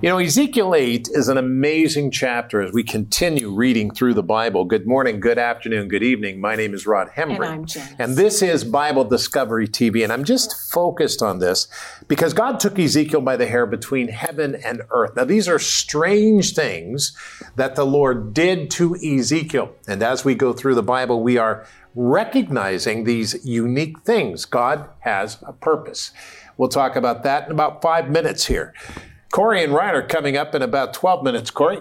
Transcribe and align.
You 0.00 0.08
know, 0.10 0.18
Ezekiel 0.18 0.76
8 0.76 1.08
is 1.10 1.28
an 1.28 1.38
amazing 1.38 2.12
chapter 2.12 2.62
as 2.62 2.72
we 2.72 2.84
continue 2.84 3.50
reading 3.50 3.90
through 3.90 4.14
the 4.14 4.22
Bible. 4.22 4.64
Good 4.64 4.86
morning, 4.86 5.18
good 5.18 5.38
afternoon, 5.40 5.88
good 5.88 6.04
evening. 6.04 6.40
My 6.40 6.54
name 6.54 6.72
is 6.72 6.86
Rod 6.86 7.08
Hembree. 7.08 7.74
And. 7.76 7.76
And 7.98 8.16
this 8.16 8.40
is 8.40 8.62
Bible 8.62 9.02
Discovery 9.02 9.66
TV. 9.66 10.04
And 10.04 10.12
I'm 10.12 10.22
just 10.22 10.70
focused 10.70 11.20
on 11.20 11.40
this 11.40 11.66
because 12.06 12.32
God 12.32 12.60
took 12.60 12.78
Ezekiel 12.78 13.22
by 13.22 13.36
the 13.36 13.48
hair 13.48 13.66
between 13.66 14.06
heaven 14.06 14.54
and 14.54 14.82
earth. 14.90 15.16
Now, 15.16 15.24
these 15.24 15.48
are 15.48 15.58
strange 15.58 16.54
things 16.54 17.16
that 17.56 17.74
the 17.74 17.84
Lord 17.84 18.32
did 18.32 18.70
to 18.72 18.94
Ezekiel. 18.94 19.74
And 19.88 20.00
as 20.00 20.24
we 20.24 20.36
go 20.36 20.52
through 20.52 20.76
the 20.76 20.82
Bible, 20.84 21.24
we 21.24 21.38
are 21.38 21.66
recognizing 21.96 23.02
these 23.02 23.44
unique 23.44 23.98
things. 24.02 24.44
God 24.44 24.90
has 25.00 25.42
a 25.44 25.52
purpose. 25.52 26.12
We'll 26.56 26.68
talk 26.68 26.94
about 26.94 27.24
that 27.24 27.46
in 27.46 27.50
about 27.52 27.82
five 27.82 28.10
minutes 28.10 28.46
here. 28.46 28.74
Corey 29.30 29.62
and 29.62 29.74
Ryan 29.74 29.94
are 29.96 30.06
coming 30.06 30.36
up 30.36 30.54
in 30.54 30.62
about 30.62 30.94
12 30.94 31.22
minutes. 31.22 31.50
Corey? 31.50 31.80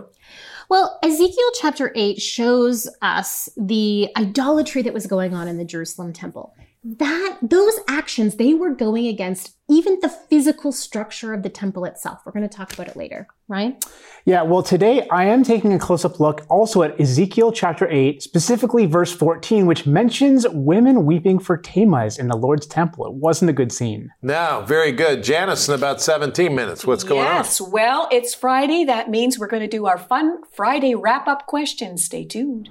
Well, 0.69 0.99
Ezekiel 1.01 1.49
chapter 1.61 1.93
8 1.95 2.21
shows 2.21 2.89
us 3.01 3.47
the 3.55 4.09
idolatry 4.17 4.81
that 4.81 4.93
was 4.93 5.07
going 5.07 5.33
on 5.33 5.47
in 5.47 5.57
the 5.57 5.63
Jerusalem 5.63 6.11
temple. 6.11 6.53
That 6.83 7.37
those 7.41 7.79
actions 7.87 8.35
they 8.35 8.53
were 8.53 8.73
going 8.73 9.07
against 9.07 9.57
even 9.69 9.99
the 10.01 10.09
physical 10.09 10.71
structure 10.71 11.33
of 11.33 11.43
the 11.43 11.49
temple 11.49 11.83
itself. 11.85 12.21
We're 12.25 12.31
going 12.31 12.47
to 12.47 12.55
talk 12.55 12.73
about 12.73 12.87
it 12.87 12.95
later, 12.95 13.27
right? 13.47 13.83
Yeah, 14.23 14.43
well, 14.43 14.63
today 14.63 15.07
I 15.09 15.25
am 15.25 15.43
taking 15.43 15.73
a 15.73 15.79
close 15.79 16.05
up 16.05 16.19
look 16.19 16.45
also 16.49 16.83
at 16.83 16.99
Ezekiel 16.99 17.51
chapter 17.51 17.89
8, 17.89 18.21
specifically 18.21 18.85
verse 18.85 19.11
14, 19.11 19.65
which 19.65 19.85
mentions 19.85 20.47
women 20.49 21.05
weeping 21.05 21.39
for 21.39 21.57
Tammuz 21.57 22.17
in 22.17 22.27
the 22.27 22.37
Lord's 22.37 22.65
temple. 22.65 23.05
It 23.07 23.13
wasn't 23.13 23.49
a 23.49 23.53
good 23.53 23.71
scene. 23.71 24.11
No, 24.21 24.63
very 24.65 24.93
good. 24.93 25.23
Janice, 25.23 25.67
in 25.67 25.75
about 25.75 26.01
17 26.01 26.55
minutes, 26.55 26.85
what's 26.85 27.03
going 27.03 27.27
on? 27.27 27.35
yes, 27.35 27.59
well, 27.59 28.07
it's 28.11 28.33
Friday. 28.33 28.85
That 28.85 29.09
means 29.09 29.37
we're 29.37 29.47
going 29.47 29.63
to 29.63 29.67
do 29.67 29.85
our 29.85 29.97
fun 29.97 30.43
Friday 30.53 30.95
wrap 30.95 31.27
up 31.27 31.45
questions. 31.45 32.05
Stay 32.05 32.23
tuned. 32.23 32.69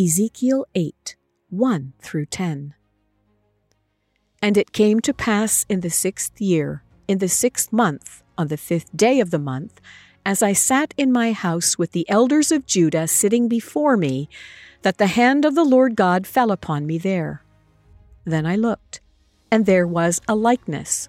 Ezekiel 0.00 0.64
8 0.76 1.16
1 1.50 1.92
through 2.00 2.26
10. 2.26 2.74
And 4.40 4.56
it 4.56 4.70
came 4.70 5.00
to 5.00 5.12
pass 5.12 5.66
in 5.68 5.80
the 5.80 5.90
sixth 5.90 6.40
year, 6.40 6.84
in 7.08 7.18
the 7.18 7.26
sixth 7.26 7.72
month, 7.72 8.22
on 8.36 8.46
the 8.46 8.56
fifth 8.56 8.96
day 8.96 9.18
of 9.18 9.32
the 9.32 9.40
month, 9.40 9.80
as 10.24 10.40
I 10.40 10.52
sat 10.52 10.94
in 10.96 11.10
my 11.10 11.32
house 11.32 11.76
with 11.76 11.90
the 11.90 12.08
elders 12.08 12.52
of 12.52 12.64
Judah 12.64 13.08
sitting 13.08 13.48
before 13.48 13.96
me, 13.96 14.28
that 14.82 14.98
the 14.98 15.08
hand 15.08 15.44
of 15.44 15.56
the 15.56 15.64
Lord 15.64 15.96
God 15.96 16.28
fell 16.28 16.52
upon 16.52 16.86
me 16.86 16.98
there. 16.98 17.42
Then 18.24 18.46
I 18.46 18.54
looked, 18.54 19.00
and 19.50 19.66
there 19.66 19.86
was 19.86 20.20
a 20.28 20.36
likeness, 20.36 21.08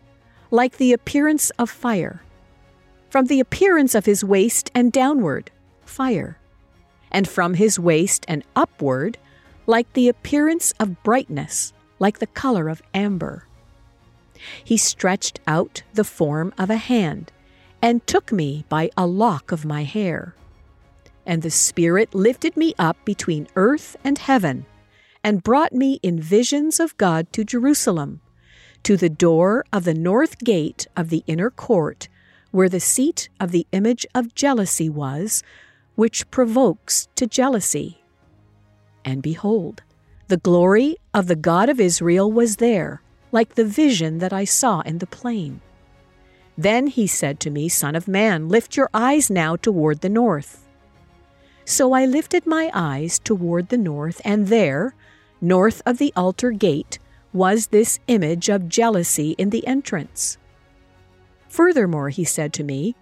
like 0.50 0.78
the 0.78 0.94
appearance 0.94 1.52
of 1.60 1.70
fire. 1.70 2.24
From 3.12 3.28
the 3.28 3.40
appearance 3.40 3.94
of 3.94 4.08
his 4.08 4.24
waist 4.24 4.72
and 4.74 4.92
downward, 4.92 5.52
fire 5.86 6.39
and 7.12 7.28
from 7.28 7.56
his 7.56 7.80
waist 7.80 8.26
and 8.28 8.44
upward, 8.56 9.18
like 9.66 9.92
the 9.94 10.10
appearance 10.10 10.74
of 10.80 11.04
brightness, 11.04 11.74
like 12.00 12.20
the 12.20 12.28
color 12.28 12.70
of 12.70 12.82
amber. 12.94 13.46
He 14.64 14.78
stretched 14.78 15.40
out 15.48 15.84
the 15.94 16.04
form 16.04 16.54
of 16.58 16.70
a 16.70 16.78
hand, 16.78 17.32
and 17.82 18.06
took 18.06 18.32
me 18.32 18.66
by 18.70 18.90
a 18.98 19.06
lock 19.06 19.52
of 19.52 19.66
my 19.66 19.84
hair. 19.84 20.36
And 21.26 21.42
the 21.42 21.52
Spirit 21.52 22.16
lifted 22.16 22.58
me 22.58 22.74
up 22.80 22.98
between 23.06 23.48
earth 23.56 23.96
and 24.04 24.18
heaven, 24.18 24.66
and 25.24 25.44
brought 25.44 25.74
me 25.74 26.00
in 26.02 26.20
visions 26.20 26.80
of 26.80 26.98
God 26.98 27.32
to 27.34 27.44
Jerusalem, 27.44 28.22
to 28.84 28.96
the 28.96 29.10
door 29.10 29.66
of 29.74 29.84
the 29.84 29.94
north 29.94 30.40
gate 30.40 30.88
of 30.96 31.10
the 31.10 31.24
inner 31.28 31.50
court, 31.50 32.08
where 32.52 32.70
the 32.70 32.80
seat 32.80 33.30
of 33.40 33.52
the 33.52 33.68
image 33.72 34.06
of 34.16 34.34
jealousy 34.34 34.90
was, 34.90 35.44
which 36.00 36.32
provokes 36.32 37.10
to 37.14 37.28
jealousy. 37.28 38.02
And 39.04 39.22
behold, 39.22 39.84
the 40.30 40.38
glory 40.38 40.96
of 41.14 41.28
the 41.28 41.36
God 41.36 41.68
of 41.68 41.78
Israel 41.82 42.32
was 42.32 42.56
there, 42.56 43.02
like 43.34 43.56
the 43.56 43.66
vision 43.66 44.20
that 44.20 44.32
I 44.32 44.46
saw 44.46 44.80
in 44.80 45.00
the 45.00 45.14
plain. 45.20 45.60
Then 46.58 46.88
he 46.88 47.06
said 47.06 47.42
to 47.42 47.50
me, 47.50 47.68
Son 47.68 47.96
of 47.98 48.08
man, 48.08 48.48
lift 48.48 48.78
your 48.78 48.90
eyes 48.94 49.30
now 49.30 49.58
toward 49.58 50.00
the 50.00 50.08
north. 50.08 50.70
So 51.66 51.92
I 51.92 52.06
lifted 52.06 52.48
my 52.48 52.72
eyes 52.74 53.20
toward 53.20 53.68
the 53.68 53.78
north, 53.78 54.22
and 54.24 54.48
there, 54.48 54.96
north 55.42 55.82
of 55.86 55.98
the 55.98 56.14
altar 56.16 56.52
gate, 56.52 56.98
was 57.34 57.68
this 57.68 58.00
image 58.08 58.48
of 58.48 58.70
jealousy 58.70 59.32
in 59.32 59.50
the 59.50 59.68
entrance. 59.68 60.38
Furthermore, 61.50 62.08
he 62.08 62.24
said 62.24 62.54
to 62.54 62.64
me, 62.64 62.96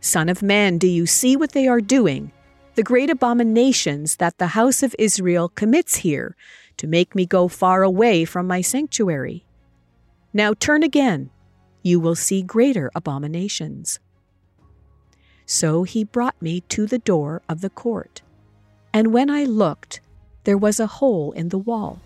Son 0.00 0.30
of 0.30 0.42
man, 0.42 0.78
do 0.78 0.86
you 0.86 1.04
see 1.04 1.36
what 1.36 1.52
they 1.52 1.68
are 1.68 1.82
doing? 1.82 2.32
The 2.78 2.84
great 2.84 3.10
abominations 3.10 4.14
that 4.18 4.38
the 4.38 4.54
house 4.54 4.84
of 4.84 4.94
Israel 5.00 5.48
commits 5.48 5.96
here 5.96 6.36
to 6.76 6.86
make 6.86 7.12
me 7.12 7.26
go 7.26 7.48
far 7.48 7.82
away 7.82 8.24
from 8.24 8.46
my 8.46 8.60
sanctuary. 8.60 9.44
Now 10.32 10.54
turn 10.54 10.84
again, 10.84 11.30
you 11.82 11.98
will 11.98 12.14
see 12.14 12.40
greater 12.40 12.88
abominations. 12.94 13.98
So 15.44 15.82
he 15.82 16.04
brought 16.04 16.40
me 16.40 16.60
to 16.68 16.86
the 16.86 17.00
door 17.00 17.42
of 17.48 17.62
the 17.62 17.70
court, 17.70 18.22
and 18.94 19.12
when 19.12 19.28
I 19.28 19.42
looked, 19.42 20.00
there 20.44 20.56
was 20.56 20.78
a 20.78 20.86
hole 20.86 21.32
in 21.32 21.48
the 21.48 21.58
wall. 21.58 22.00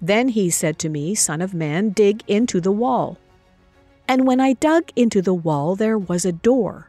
Then 0.00 0.28
he 0.28 0.48
said 0.48 0.78
to 0.78 0.88
me, 0.88 1.16
Son 1.16 1.40
of 1.40 1.52
man, 1.52 1.90
dig 1.90 2.22
into 2.28 2.60
the 2.60 2.70
wall. 2.70 3.18
And 4.06 4.28
when 4.28 4.38
I 4.38 4.52
dug 4.52 4.92
into 4.94 5.20
the 5.20 5.34
wall, 5.34 5.74
there 5.74 5.98
was 5.98 6.24
a 6.24 6.30
door 6.30 6.88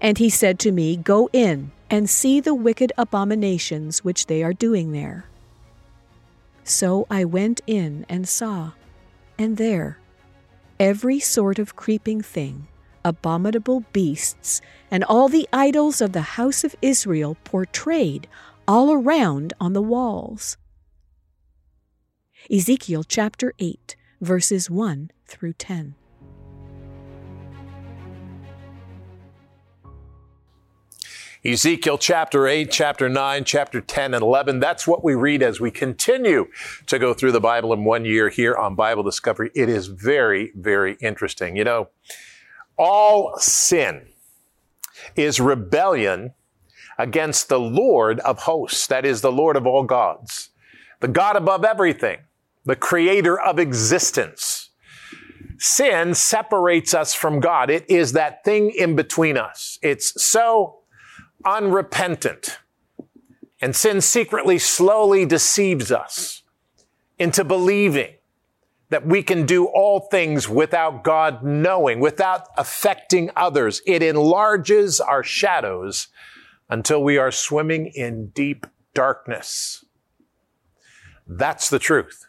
and 0.00 0.18
he 0.18 0.30
said 0.30 0.58
to 0.60 0.72
me, 0.72 0.96
Go 0.96 1.28
in 1.32 1.72
and 1.88 2.10
see 2.10 2.40
the 2.40 2.54
wicked 2.54 2.92
abominations 2.98 4.04
which 4.04 4.26
they 4.26 4.42
are 4.42 4.52
doing 4.52 4.92
there. 4.92 5.26
So 6.64 7.06
I 7.08 7.24
went 7.24 7.60
in 7.66 8.04
and 8.08 8.28
saw, 8.28 8.72
and 9.38 9.56
there, 9.56 9.98
every 10.80 11.20
sort 11.20 11.58
of 11.58 11.76
creeping 11.76 12.20
thing, 12.22 12.66
abominable 13.04 13.84
beasts, 13.92 14.60
and 14.90 15.04
all 15.04 15.28
the 15.28 15.48
idols 15.52 16.00
of 16.00 16.12
the 16.12 16.36
house 16.36 16.64
of 16.64 16.74
Israel 16.82 17.36
portrayed 17.44 18.26
all 18.66 18.92
around 18.92 19.52
on 19.60 19.72
the 19.72 19.82
walls. 19.82 20.56
Ezekiel 22.50 23.04
chapter 23.04 23.54
8, 23.58 23.96
verses 24.20 24.68
1 24.68 25.10
through 25.26 25.52
10. 25.52 25.94
Ezekiel 31.46 31.96
chapter 31.96 32.48
8, 32.48 32.72
chapter 32.72 33.08
9, 33.08 33.44
chapter 33.44 33.80
10, 33.80 34.14
and 34.14 34.22
11. 34.22 34.58
That's 34.58 34.84
what 34.84 35.04
we 35.04 35.14
read 35.14 35.44
as 35.44 35.60
we 35.60 35.70
continue 35.70 36.48
to 36.86 36.98
go 36.98 37.14
through 37.14 37.30
the 37.30 37.40
Bible 37.40 37.72
in 37.72 37.84
one 37.84 38.04
year 38.04 38.30
here 38.30 38.56
on 38.56 38.74
Bible 38.74 39.04
Discovery. 39.04 39.52
It 39.54 39.68
is 39.68 39.86
very, 39.86 40.50
very 40.56 40.96
interesting. 41.00 41.54
You 41.54 41.62
know, 41.62 41.88
all 42.76 43.38
sin 43.38 44.08
is 45.14 45.38
rebellion 45.38 46.34
against 46.98 47.48
the 47.48 47.60
Lord 47.60 48.18
of 48.20 48.40
hosts, 48.40 48.88
that 48.88 49.06
is, 49.06 49.20
the 49.20 49.30
Lord 49.30 49.54
of 49.54 49.68
all 49.68 49.84
gods, 49.84 50.50
the 50.98 51.06
God 51.06 51.36
above 51.36 51.64
everything, 51.64 52.18
the 52.64 52.74
creator 52.74 53.38
of 53.38 53.60
existence. 53.60 54.70
Sin 55.58 56.12
separates 56.14 56.92
us 56.92 57.14
from 57.14 57.38
God. 57.38 57.70
It 57.70 57.88
is 57.88 58.12
that 58.12 58.42
thing 58.42 58.72
in 58.76 58.96
between 58.96 59.36
us. 59.36 59.78
It's 59.80 60.20
so 60.20 60.80
unrepentant. 61.46 62.58
And 63.60 63.74
sin 63.74 64.00
secretly, 64.00 64.58
slowly 64.58 65.24
deceives 65.24 65.90
us 65.90 66.42
into 67.18 67.44
believing 67.44 68.14
that 68.90 69.06
we 69.06 69.22
can 69.22 69.46
do 69.46 69.66
all 69.66 70.00
things 70.00 70.48
without 70.48 71.02
God 71.02 71.42
knowing, 71.42 71.98
without 71.98 72.48
affecting 72.56 73.30
others. 73.34 73.80
It 73.86 74.02
enlarges 74.02 75.00
our 75.00 75.22
shadows 75.22 76.08
until 76.68 77.02
we 77.02 77.18
are 77.18 77.32
swimming 77.32 77.86
in 77.94 78.28
deep 78.28 78.66
darkness. 78.94 79.84
That's 81.26 81.68
the 81.68 81.78
truth. 81.78 82.24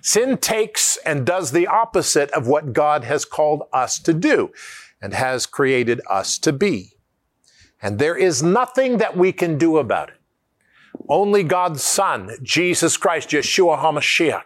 Sin 0.00 0.36
takes 0.38 0.98
and 1.04 1.26
does 1.26 1.52
the 1.52 1.66
opposite 1.66 2.30
of 2.30 2.46
what 2.46 2.72
God 2.72 3.04
has 3.04 3.24
called 3.24 3.62
us 3.72 3.98
to 4.00 4.12
do 4.12 4.52
and 5.00 5.14
has 5.14 5.46
created 5.46 6.00
us 6.08 6.38
to 6.38 6.52
be. 6.52 6.95
And 7.86 8.00
there 8.00 8.16
is 8.16 8.42
nothing 8.42 8.96
that 8.96 9.16
we 9.16 9.30
can 9.30 9.58
do 9.58 9.78
about 9.78 10.08
it. 10.08 10.16
Only 11.08 11.44
God's 11.44 11.84
Son, 11.84 12.36
Jesus 12.42 12.96
Christ, 12.96 13.28
Yeshua 13.28 13.78
HaMashiach, 13.78 14.42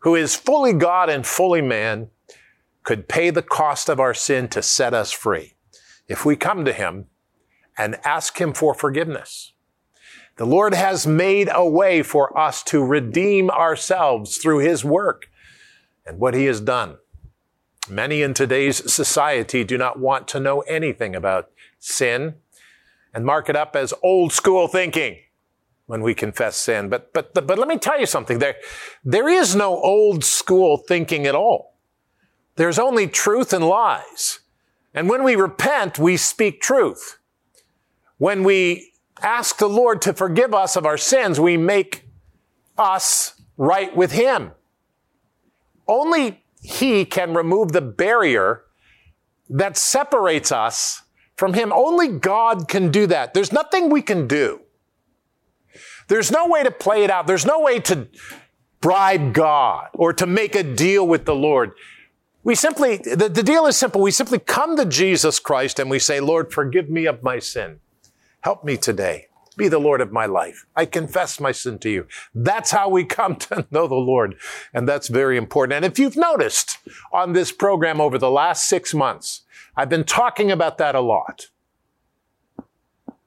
who 0.00 0.14
is 0.14 0.36
fully 0.36 0.74
God 0.74 1.08
and 1.08 1.26
fully 1.26 1.62
man, 1.62 2.10
could 2.82 3.08
pay 3.08 3.30
the 3.30 3.40
cost 3.40 3.88
of 3.88 3.98
our 4.00 4.12
sin 4.12 4.48
to 4.48 4.60
set 4.60 4.92
us 4.92 5.12
free 5.12 5.54
if 6.08 6.26
we 6.26 6.36
come 6.36 6.66
to 6.66 6.74
Him 6.74 7.06
and 7.78 7.98
ask 8.04 8.38
Him 8.38 8.52
for 8.52 8.74
forgiveness. 8.74 9.54
The 10.36 10.44
Lord 10.44 10.74
has 10.74 11.06
made 11.06 11.48
a 11.50 11.66
way 11.66 12.02
for 12.02 12.38
us 12.38 12.62
to 12.64 12.84
redeem 12.84 13.48
ourselves 13.48 14.36
through 14.36 14.58
His 14.58 14.84
work 14.84 15.30
and 16.04 16.18
what 16.18 16.34
He 16.34 16.44
has 16.44 16.60
done. 16.60 16.98
Many 17.88 18.22
in 18.22 18.34
today's 18.34 18.92
society 18.92 19.62
do 19.62 19.78
not 19.78 19.98
want 19.98 20.26
to 20.28 20.40
know 20.40 20.60
anything 20.62 21.14
about 21.14 21.50
sin 21.78 22.34
and 23.14 23.24
mark 23.24 23.48
it 23.48 23.56
up 23.56 23.76
as 23.76 23.94
old 24.02 24.32
school 24.32 24.66
thinking 24.66 25.18
when 25.86 26.02
we 26.02 26.14
confess 26.14 26.56
sin. 26.56 26.88
But, 26.88 27.12
but, 27.12 27.32
but 27.32 27.58
let 27.58 27.68
me 27.68 27.78
tell 27.78 27.98
you 27.98 28.06
something. 28.06 28.40
There, 28.40 28.56
there 29.04 29.28
is 29.28 29.54
no 29.54 29.80
old 29.80 30.24
school 30.24 30.76
thinking 30.76 31.26
at 31.26 31.34
all. 31.34 31.76
There's 32.56 32.78
only 32.78 33.06
truth 33.06 33.52
and 33.52 33.64
lies. 33.64 34.40
And 34.92 35.08
when 35.08 35.22
we 35.22 35.36
repent, 35.36 35.98
we 35.98 36.16
speak 36.16 36.60
truth. 36.60 37.18
When 38.18 38.42
we 38.44 38.92
ask 39.22 39.58
the 39.58 39.68
Lord 39.68 40.02
to 40.02 40.12
forgive 40.12 40.54
us 40.54 40.74
of 40.74 40.86
our 40.86 40.98
sins, 40.98 41.38
we 41.38 41.56
make 41.56 42.08
us 42.76 43.40
right 43.56 43.94
with 43.94 44.12
Him. 44.12 44.52
Only 45.86 46.42
He 46.66 47.04
can 47.04 47.32
remove 47.32 47.70
the 47.70 47.80
barrier 47.80 48.64
that 49.48 49.76
separates 49.76 50.50
us 50.50 51.02
from 51.36 51.54
Him. 51.54 51.72
Only 51.72 52.08
God 52.08 52.66
can 52.66 52.90
do 52.90 53.06
that. 53.06 53.34
There's 53.34 53.52
nothing 53.52 53.88
we 53.88 54.02
can 54.02 54.26
do. 54.26 54.62
There's 56.08 56.32
no 56.32 56.48
way 56.48 56.64
to 56.64 56.72
play 56.72 57.04
it 57.04 57.10
out. 57.10 57.28
There's 57.28 57.46
no 57.46 57.60
way 57.60 57.78
to 57.80 58.08
bribe 58.80 59.32
God 59.32 59.90
or 59.92 60.12
to 60.14 60.26
make 60.26 60.56
a 60.56 60.64
deal 60.64 61.06
with 61.06 61.24
the 61.24 61.36
Lord. 61.36 61.70
We 62.42 62.56
simply, 62.56 62.96
the, 62.96 63.28
the 63.28 63.44
deal 63.44 63.66
is 63.66 63.76
simple. 63.76 64.00
We 64.00 64.10
simply 64.10 64.40
come 64.40 64.76
to 64.76 64.84
Jesus 64.84 65.38
Christ 65.38 65.78
and 65.78 65.88
we 65.88 66.00
say, 66.00 66.18
Lord, 66.18 66.52
forgive 66.52 66.90
me 66.90 67.06
of 67.06 67.22
my 67.22 67.38
sin. 67.38 67.78
Help 68.40 68.64
me 68.64 68.76
today. 68.76 69.25
Be 69.56 69.68
the 69.68 69.78
Lord 69.78 70.00
of 70.00 70.12
my 70.12 70.26
life. 70.26 70.66
I 70.76 70.84
confess 70.84 71.40
my 71.40 71.52
sin 71.52 71.78
to 71.80 71.90
you. 71.90 72.06
That's 72.34 72.70
how 72.70 72.88
we 72.88 73.04
come 73.04 73.36
to 73.46 73.66
know 73.70 73.86
the 73.86 73.94
Lord. 73.94 74.36
And 74.74 74.88
that's 74.88 75.08
very 75.08 75.36
important. 75.36 75.76
And 75.76 75.84
if 75.84 75.98
you've 75.98 76.16
noticed 76.16 76.78
on 77.12 77.32
this 77.32 77.52
program 77.52 78.00
over 78.00 78.18
the 78.18 78.30
last 78.30 78.68
six 78.68 78.92
months, 78.92 79.42
I've 79.76 79.88
been 79.88 80.04
talking 80.04 80.50
about 80.50 80.78
that 80.78 80.94
a 80.94 81.00
lot 81.00 81.48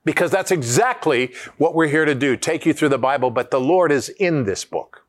because 0.06 0.32
that's 0.32 0.52
exactly 0.52 1.34
what 1.58 1.76
we're 1.76 1.88
here 1.88 2.06
to 2.06 2.16
do 2.16 2.36
take 2.36 2.66
you 2.66 2.74
through 2.74 2.90
the 2.90 2.98
Bible, 2.98 3.30
but 3.30 3.52
the 3.52 3.60
Lord 3.60 3.92
is 3.92 4.10
in 4.10 4.46
this 4.46 4.66
book. 4.66 5.06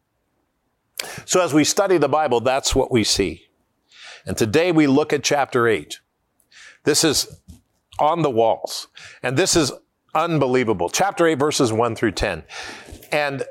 So 1.25 1.41
as 1.43 1.55
we 1.55 1.65
study 1.65 1.97
the 1.97 2.09
Bible, 2.09 2.41
that's 2.41 2.75
what 2.75 2.91
we 2.91 3.05
see. 3.05 3.47
And 4.27 4.37
today 4.37 4.73
we 4.73 4.87
look 4.87 5.13
at 5.13 5.25
chapter 5.25 5.67
8. 5.67 6.01
This 6.85 7.05
is 7.05 7.41
on 7.99 8.23
the 8.23 8.31
walls. 8.31 8.89
And 9.23 9.37
this 9.37 9.57
is 9.57 9.73
unbelievable. 10.15 10.89
Chapter 10.89 11.27
8, 11.27 11.35
verses 11.35 11.73
1 11.73 11.97
through 11.97 12.13
10. 12.13 12.43
And 13.13 13.45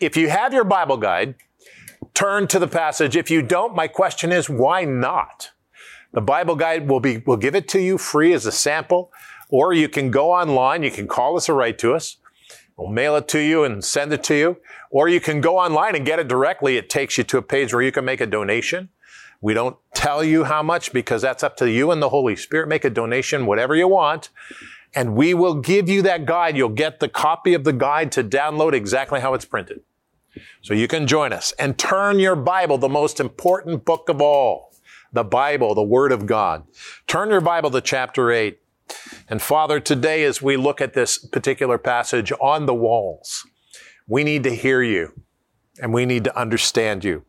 if 0.00 0.16
you 0.16 0.28
have 0.28 0.52
your 0.52 0.64
Bible 0.64 0.96
guide, 0.96 1.34
turn 2.14 2.46
to 2.48 2.58
the 2.58 2.68
passage. 2.68 3.16
If 3.16 3.30
you 3.30 3.42
don't, 3.42 3.74
my 3.74 3.88
question 3.88 4.32
is, 4.32 4.48
why 4.48 4.84
not? 4.84 5.50
The 6.12 6.20
Bible 6.20 6.56
guide 6.56 6.88
will 6.88 7.00
be, 7.00 7.18
will 7.18 7.36
give 7.36 7.54
it 7.54 7.68
to 7.68 7.80
you 7.80 7.98
free 7.98 8.32
as 8.32 8.46
a 8.46 8.52
sample. 8.52 9.10
Or 9.48 9.72
you 9.72 9.88
can 9.88 10.10
go 10.10 10.32
online, 10.32 10.82
you 10.82 10.90
can 10.90 11.06
call 11.06 11.36
us 11.36 11.48
or 11.48 11.54
write 11.54 11.78
to 11.78 11.94
us. 11.94 12.16
We'll 12.76 12.90
mail 12.90 13.16
it 13.16 13.28
to 13.28 13.38
you 13.38 13.64
and 13.64 13.82
send 13.84 14.12
it 14.12 14.22
to 14.24 14.34
you. 14.34 14.56
Or 14.90 15.08
you 15.08 15.20
can 15.20 15.40
go 15.40 15.58
online 15.58 15.94
and 15.94 16.04
get 16.04 16.18
it 16.18 16.28
directly. 16.28 16.76
It 16.76 16.90
takes 16.90 17.16
you 17.16 17.24
to 17.24 17.38
a 17.38 17.42
page 17.42 17.72
where 17.72 17.82
you 17.82 17.92
can 17.92 18.04
make 18.04 18.20
a 18.20 18.26
donation. 18.26 18.90
We 19.40 19.54
don't 19.54 19.76
tell 19.94 20.24
you 20.24 20.44
how 20.44 20.62
much 20.62 20.92
because 20.92 21.22
that's 21.22 21.42
up 21.42 21.56
to 21.58 21.70
you 21.70 21.90
and 21.90 22.02
the 22.02 22.08
Holy 22.08 22.36
Spirit. 22.36 22.68
Make 22.68 22.84
a 22.84 22.90
donation, 22.90 23.46
whatever 23.46 23.74
you 23.74 23.88
want. 23.88 24.30
And 24.96 25.14
we 25.14 25.34
will 25.34 25.54
give 25.54 25.90
you 25.90 26.00
that 26.02 26.24
guide. 26.24 26.56
You'll 26.56 26.70
get 26.70 27.00
the 27.00 27.08
copy 27.08 27.52
of 27.52 27.64
the 27.64 27.72
guide 27.74 28.10
to 28.12 28.24
download 28.24 28.72
exactly 28.72 29.20
how 29.20 29.34
it's 29.34 29.44
printed. 29.44 29.82
So 30.62 30.72
you 30.74 30.88
can 30.88 31.06
join 31.06 31.32
us 31.32 31.52
and 31.58 31.78
turn 31.78 32.18
your 32.18 32.34
Bible, 32.34 32.78
the 32.78 32.88
most 32.88 33.20
important 33.20 33.84
book 33.84 34.08
of 34.08 34.22
all, 34.22 34.72
the 35.12 35.22
Bible, 35.22 35.74
the 35.74 35.82
Word 35.82 36.12
of 36.12 36.26
God. 36.26 36.64
Turn 37.06 37.30
your 37.30 37.42
Bible 37.42 37.70
to 37.70 37.80
chapter 37.82 38.32
8. 38.32 38.58
And 39.28 39.42
Father, 39.42 39.80
today 39.80 40.24
as 40.24 40.40
we 40.40 40.56
look 40.56 40.80
at 40.80 40.94
this 40.94 41.18
particular 41.18 41.76
passage 41.76 42.32
on 42.40 42.66
the 42.66 42.74
walls, 42.74 43.46
we 44.08 44.24
need 44.24 44.44
to 44.44 44.54
hear 44.54 44.82
you 44.82 45.12
and 45.80 45.92
we 45.92 46.06
need 46.06 46.24
to 46.24 46.38
understand 46.38 47.04
you. 47.04 47.24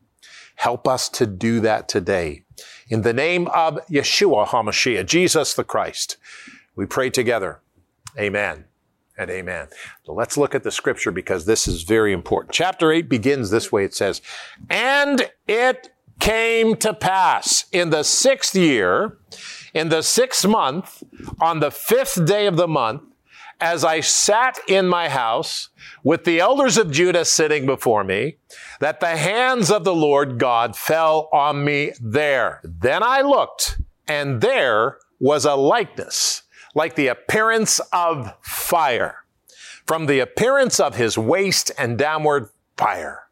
Help 0.56 0.88
us 0.88 1.10
to 1.10 1.26
do 1.26 1.60
that 1.60 1.90
today. 1.90 2.44
In 2.90 3.02
the 3.02 3.14
name 3.14 3.48
of 3.50 3.80
Yeshua 3.88 4.48
HaMashiach, 4.48 5.06
Jesus 5.06 5.54
the 5.54 5.64
Christ, 5.64 6.18
we 6.78 6.86
pray 6.86 7.10
together. 7.10 7.60
Amen 8.18 8.64
and 9.18 9.30
amen. 9.30 9.68
So 10.06 10.14
let's 10.14 10.38
look 10.38 10.56
at 10.56 10.64
the 10.64 10.72
scripture 10.72 11.12
because 11.12 11.46
this 11.46 11.68
is 11.68 11.84
very 11.84 12.14
important. 12.14 12.54
Chapter 12.54 12.92
8 12.92 13.10
begins 13.10 13.50
this 13.50 13.72
way. 13.72 13.84
It 13.84 13.94
says, 13.94 14.22
And 14.70 15.30
it 15.48 15.90
came 16.20 16.76
to 16.78 16.94
pass 16.94 17.66
in 17.72 17.90
the 17.90 18.04
sixth 18.04 18.56
year 18.56 19.18
in 19.78 19.90
the 19.90 20.02
sixth 20.02 20.46
month, 20.46 21.04
on 21.40 21.60
the 21.60 21.70
fifth 21.70 22.26
day 22.26 22.48
of 22.48 22.58
the 22.58 22.68
month, 22.68 23.04
as 23.60 23.84
I 23.84 24.02
sat 24.02 24.58
in 24.68 24.88
my 24.88 25.10
house 25.10 25.70
with 26.04 26.24
the 26.24 26.40
elders 26.40 26.78
of 26.78 26.92
Judah 26.92 27.26
sitting 27.26 27.66
before 27.66 28.04
me, 28.04 28.38
that 28.80 29.00
the 29.00 29.16
hands 29.18 29.72
of 29.72 29.84
the 29.84 29.96
Lord 29.96 30.40
God 30.40 30.76
fell 30.76 31.30
on 31.32 31.64
me 31.64 31.94
there. 32.02 32.62
Then 32.64 33.04
I 33.04 33.22
looked, 33.22 33.80
and 34.08 34.42
there 34.42 34.98
was 35.20 35.46
a 35.46 35.56
likeness, 35.56 36.44
like 36.78 36.94
the 36.96 37.08
appearance 37.08 37.82
of 37.92 38.32
fire. 38.42 39.24
From 39.88 40.06
the 40.06 40.20
appearance 40.20 40.80
of 40.80 40.96
his 40.96 41.18
waist 41.18 41.72
and 41.78 41.98
downward 41.98 42.50
fire 42.78 43.24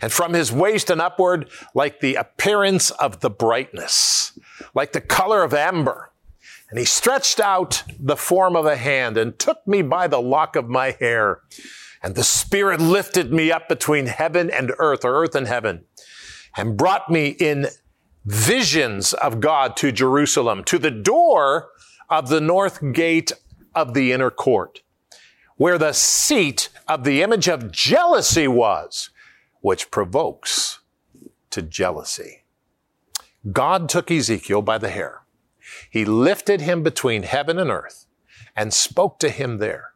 and 0.00 0.10
from 0.10 0.32
his 0.32 0.50
waist 0.50 0.88
and 0.88 1.00
upward, 1.00 1.50
like 1.74 2.00
the 2.00 2.14
appearance 2.14 2.90
of 2.92 3.20
the 3.20 3.28
brightness, 3.28 4.38
like 4.74 4.92
the 4.92 5.00
color 5.02 5.42
of 5.42 5.52
amber. 5.52 6.10
And 6.70 6.78
he 6.78 6.86
stretched 6.86 7.38
out 7.38 7.82
the 7.98 8.16
form 8.16 8.56
of 8.56 8.64
a 8.64 8.76
hand 8.76 9.18
and 9.18 9.38
took 9.38 9.66
me 9.66 9.82
by 9.82 10.08
the 10.08 10.20
lock 10.20 10.56
of 10.56 10.68
my 10.68 10.92
hair. 10.92 11.40
And 12.02 12.14
the 12.14 12.24
Spirit 12.24 12.80
lifted 12.80 13.30
me 13.30 13.52
up 13.52 13.68
between 13.68 14.06
heaven 14.06 14.50
and 14.50 14.72
earth, 14.78 15.04
or 15.04 15.22
earth 15.22 15.34
and 15.34 15.46
heaven, 15.46 15.84
and 16.56 16.78
brought 16.78 17.10
me 17.10 17.28
in 17.28 17.66
visions 18.24 19.12
of 19.12 19.40
God 19.40 19.76
to 19.76 19.92
Jerusalem, 19.92 20.64
to 20.64 20.78
the 20.78 20.90
door 20.90 21.68
of 22.08 22.28
the 22.28 22.40
north 22.40 22.92
gate 22.92 23.32
of 23.74 23.94
the 23.94 24.12
inner 24.12 24.30
court, 24.30 24.82
where 25.56 25.78
the 25.78 25.92
seat 25.92 26.68
of 26.88 27.04
the 27.04 27.22
image 27.22 27.48
of 27.48 27.70
jealousy 27.72 28.48
was 28.48 29.10
which 29.60 29.90
provokes 29.90 30.80
to 31.50 31.62
jealousy. 31.62 32.44
God 33.52 33.88
took 33.88 34.10
Ezekiel 34.10 34.62
by 34.62 34.78
the 34.78 34.90
hair. 34.90 35.22
He 35.90 36.04
lifted 36.04 36.60
him 36.60 36.82
between 36.82 37.22
heaven 37.22 37.58
and 37.58 37.70
earth 37.70 38.06
and 38.56 38.72
spoke 38.72 39.18
to 39.20 39.28
him 39.28 39.58
there. 39.58 39.92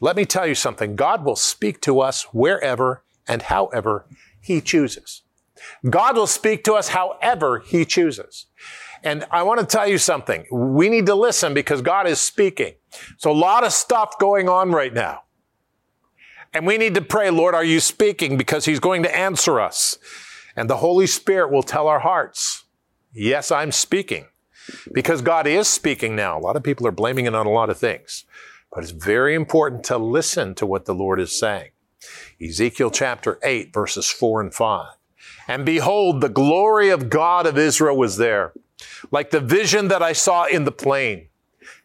Let 0.00 0.16
me 0.16 0.24
tell 0.24 0.46
you 0.46 0.54
something. 0.54 0.96
God 0.96 1.24
will 1.24 1.36
speak 1.36 1.80
to 1.82 2.00
us 2.00 2.24
wherever 2.32 3.02
and 3.28 3.42
however 3.42 4.06
he 4.40 4.60
chooses. 4.60 5.22
God 5.88 6.16
will 6.16 6.26
speak 6.26 6.64
to 6.64 6.74
us 6.74 6.88
however 6.88 7.60
he 7.60 7.84
chooses. 7.84 8.46
And 9.02 9.24
I 9.30 9.42
want 9.42 9.60
to 9.60 9.66
tell 9.66 9.86
you 9.88 9.98
something. 9.98 10.46
We 10.50 10.88
need 10.88 11.06
to 11.06 11.14
listen 11.14 11.54
because 11.54 11.82
God 11.82 12.06
is 12.06 12.20
speaking. 12.20 12.74
So 13.18 13.30
a 13.30 13.32
lot 13.32 13.64
of 13.64 13.72
stuff 13.72 14.18
going 14.18 14.48
on 14.48 14.72
right 14.72 14.92
now. 14.92 15.22
And 16.52 16.66
we 16.66 16.78
need 16.78 16.94
to 16.96 17.00
pray, 17.00 17.30
Lord, 17.30 17.54
are 17.54 17.64
you 17.64 17.80
speaking? 17.80 18.36
Because 18.36 18.64
he's 18.64 18.80
going 18.80 19.02
to 19.04 19.16
answer 19.16 19.60
us. 19.60 19.98
And 20.56 20.68
the 20.68 20.78
Holy 20.78 21.06
Spirit 21.06 21.52
will 21.52 21.62
tell 21.62 21.86
our 21.86 22.00
hearts, 22.00 22.64
yes, 23.12 23.50
I'm 23.50 23.72
speaking. 23.72 24.26
Because 24.92 25.22
God 25.22 25.46
is 25.46 25.68
speaking 25.68 26.14
now. 26.14 26.38
A 26.38 26.40
lot 26.40 26.56
of 26.56 26.62
people 26.62 26.86
are 26.86 26.92
blaming 26.92 27.26
it 27.26 27.34
on 27.34 27.46
a 27.46 27.50
lot 27.50 27.70
of 27.70 27.78
things. 27.78 28.24
But 28.72 28.82
it's 28.82 28.92
very 28.92 29.34
important 29.34 29.84
to 29.84 29.98
listen 29.98 30.54
to 30.56 30.66
what 30.66 30.84
the 30.84 30.94
Lord 30.94 31.20
is 31.20 31.36
saying. 31.38 31.70
Ezekiel 32.40 32.90
chapter 32.90 33.38
8, 33.42 33.72
verses 33.72 34.08
4 34.10 34.40
and 34.40 34.54
5. 34.54 34.94
And 35.48 35.66
behold, 35.66 36.20
the 36.20 36.28
glory 36.28 36.90
of 36.90 37.10
God 37.10 37.46
of 37.46 37.58
Israel 37.58 37.96
was 37.96 38.16
there, 38.16 38.52
like 39.10 39.30
the 39.30 39.40
vision 39.40 39.88
that 39.88 40.02
I 40.02 40.12
saw 40.12 40.44
in 40.44 40.64
the 40.64 40.72
plain. 40.72 41.28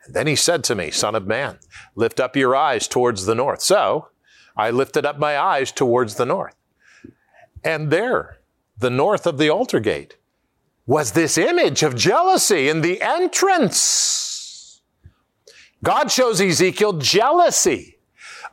And 0.06 0.14
then 0.14 0.28
he 0.28 0.36
said 0.36 0.64
to 0.66 0.76
me, 0.76 0.92
Son 0.92 1.16
of 1.16 1.28
man, 1.28 1.60
lift 1.96 2.20
up 2.20 2.36
your 2.36 2.56
eyes 2.56 2.88
towards 2.88 3.26
the 3.26 3.36
north. 3.36 3.62
So 3.62 4.10
I 4.56 4.70
lifted 4.72 5.06
up 5.06 5.20
my 5.20 5.38
eyes 5.38 5.72
towards 5.72 6.16
the 6.16 6.26
north. 6.26 6.56
And 7.64 7.90
there, 7.90 8.38
the 8.78 8.90
north 8.90 9.26
of 9.26 9.38
the 9.38 9.50
altar 9.50 9.80
gate, 9.80 10.18
was 10.86 11.12
this 11.12 11.38
image 11.38 11.82
of 11.82 11.96
jealousy 11.96 12.70
in 12.70 12.82
the 12.82 13.02
entrance. 13.02 14.82
God 15.84 16.12
shows 16.12 16.40
Ezekiel 16.40 16.94
jealousy, 16.94 17.98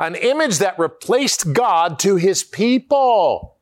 an 0.01 0.15
image 0.15 0.59
that 0.59 0.79
replaced 0.79 1.53
God 1.53 1.99
to 2.01 2.17
his 2.17 2.43
people. 2.43 3.57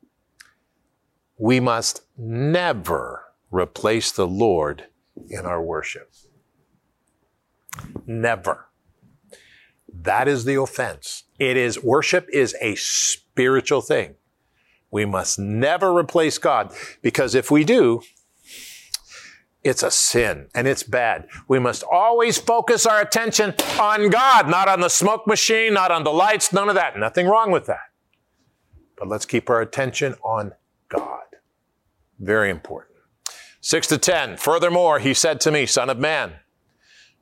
We 1.37 1.59
must 1.59 2.03
never 2.17 3.30
replace 3.51 4.13
the 4.13 4.27
Lord 4.27 4.87
in 5.29 5.47
our 5.47 5.63
worship. 5.63 6.13
Never. 8.07 8.67
That 9.93 10.29
is 10.29 10.45
the 10.45 10.61
offense. 10.61 11.25
It 11.39 11.57
is 11.57 11.83
worship 11.83 12.29
is 12.33 12.55
a 12.61 12.75
spiritual 12.77 13.81
thing. 13.81 14.15
We 14.91 15.05
must 15.05 15.39
never 15.39 15.97
replace 15.97 16.39
God 16.39 16.73
because 17.03 17.35
if 17.35 17.51
we 17.51 17.65
do, 17.65 18.03
it's 19.63 19.83
a 19.83 19.91
sin 19.91 20.49
and 20.55 20.67
it's 20.67 20.83
bad. 20.83 21.29
We 21.47 21.59
must 21.59 21.83
always 21.83 22.39
focus 22.39 22.87
our 22.87 23.01
attention 23.01 23.55
on 23.79 24.09
God, 24.11 24.49
not 24.49 24.69
on 24.69 24.81
the 24.81 24.89
smoke 24.89 25.27
machine, 25.27 25.75
not 25.75 25.91
on 25.91 26.03
the 26.03 26.13
lights, 26.13 26.53
none 26.53 26.69
of 26.69 26.75
that. 26.77 26.99
Nothing 26.99 27.27
wrong 27.27 27.51
with 27.51 27.67
that. 27.67 27.91
But 28.97 29.09
let's 29.09 29.27
keep 29.27 29.51
our 29.51 29.61
attention 29.61 30.15
on 30.23 30.53
God. 30.89 31.25
Very 32.19 32.51
important. 32.51 32.90
Six 33.61 33.87
to 33.89 33.99
10. 33.99 34.39
Furthermore, 34.39 34.99
he 35.01 35.13
said 35.13 35.41
to 35.43 35.51
me, 35.51 35.67
Son 35.67 35.91
of 35.91 35.99
man, 35.99 36.35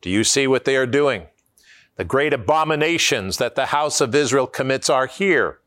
do 0.01 0.11
you 0.11 0.23
see 0.23 0.47
what 0.47 0.65
they 0.65 0.77
are 0.77 0.87
doing? 0.87 1.27
The 1.97 2.05
great 2.05 2.33
abominations 2.33 3.39
that 3.39 3.57
the 3.57 3.67
house 3.67 4.01
of 4.01 4.15
Israel 4.15 4.47
commits 4.47 4.89
are 4.89 5.07
here 5.07 5.59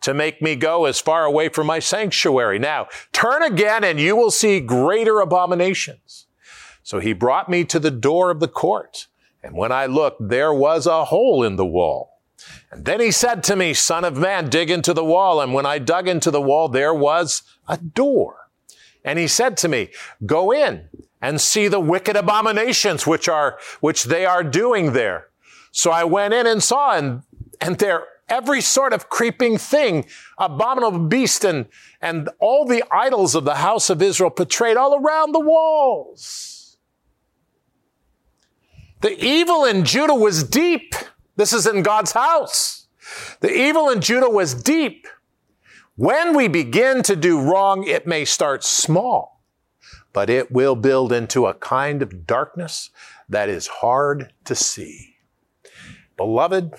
to 0.00 0.14
make 0.14 0.40
me 0.40 0.56
go 0.56 0.86
as 0.86 1.00
far 1.00 1.24
away 1.24 1.48
from 1.48 1.66
my 1.66 1.78
sanctuary. 1.78 2.58
Now, 2.58 2.88
turn 3.12 3.42
again 3.42 3.84
and 3.84 4.00
you 4.00 4.16
will 4.16 4.30
see 4.30 4.60
greater 4.60 5.20
abominations. 5.20 6.26
So 6.82 7.00
he 7.00 7.12
brought 7.12 7.48
me 7.48 7.64
to 7.64 7.78
the 7.78 7.90
door 7.90 8.30
of 8.30 8.40
the 8.40 8.48
court. 8.48 9.08
And 9.42 9.54
when 9.54 9.72
I 9.72 9.86
looked, 9.86 10.28
there 10.28 10.52
was 10.52 10.86
a 10.86 11.06
hole 11.06 11.42
in 11.42 11.56
the 11.56 11.66
wall. 11.66 12.20
And 12.70 12.84
then 12.84 13.00
he 13.00 13.10
said 13.10 13.42
to 13.44 13.56
me, 13.56 13.74
Son 13.74 14.04
of 14.04 14.16
man, 14.16 14.48
dig 14.48 14.70
into 14.70 14.92
the 14.94 15.04
wall. 15.04 15.40
And 15.40 15.52
when 15.52 15.66
I 15.66 15.78
dug 15.78 16.08
into 16.08 16.30
the 16.30 16.40
wall, 16.40 16.68
there 16.68 16.94
was 16.94 17.42
a 17.68 17.76
door. 17.76 18.43
And 19.04 19.18
he 19.18 19.28
said 19.28 19.56
to 19.58 19.68
me, 19.68 19.90
Go 20.24 20.52
in 20.52 20.88
and 21.20 21.40
see 21.40 21.68
the 21.68 21.80
wicked 21.80 22.16
abominations 22.16 23.06
which 23.06 23.28
are, 23.28 23.58
which 23.80 24.04
they 24.04 24.26
are 24.26 24.42
doing 24.42 24.92
there. 24.92 25.28
So 25.72 25.90
I 25.90 26.04
went 26.04 26.34
in 26.34 26.46
and 26.46 26.62
saw, 26.62 26.96
and, 26.96 27.22
and 27.60 27.78
there 27.78 28.06
every 28.28 28.60
sort 28.60 28.92
of 28.92 29.08
creeping 29.08 29.58
thing, 29.58 30.06
abominable 30.38 30.98
beast 30.98 31.44
and, 31.44 31.66
and 32.00 32.28
all 32.38 32.64
the 32.64 32.82
idols 32.90 33.34
of 33.34 33.44
the 33.44 33.56
house 33.56 33.90
of 33.90 34.00
Israel 34.02 34.30
portrayed 34.30 34.76
all 34.76 34.94
around 34.94 35.32
the 35.32 35.40
walls. 35.40 36.76
The 39.00 39.22
evil 39.22 39.64
in 39.64 39.84
Judah 39.84 40.14
was 40.14 40.44
deep. 40.44 40.94
This 41.36 41.52
is 41.52 41.66
in 41.66 41.82
God's 41.82 42.12
house. 42.12 42.86
The 43.40 43.52
evil 43.52 43.90
in 43.90 44.00
Judah 44.00 44.30
was 44.30 44.54
deep. 44.54 45.06
When 45.96 46.34
we 46.34 46.48
begin 46.48 47.04
to 47.04 47.14
do 47.14 47.40
wrong, 47.40 47.84
it 47.86 48.04
may 48.04 48.24
start 48.24 48.64
small, 48.64 49.44
but 50.12 50.28
it 50.28 50.50
will 50.50 50.74
build 50.74 51.12
into 51.12 51.46
a 51.46 51.54
kind 51.54 52.02
of 52.02 52.26
darkness 52.26 52.90
that 53.28 53.48
is 53.48 53.68
hard 53.68 54.32
to 54.44 54.56
see. 54.56 55.14
Beloved, 56.16 56.74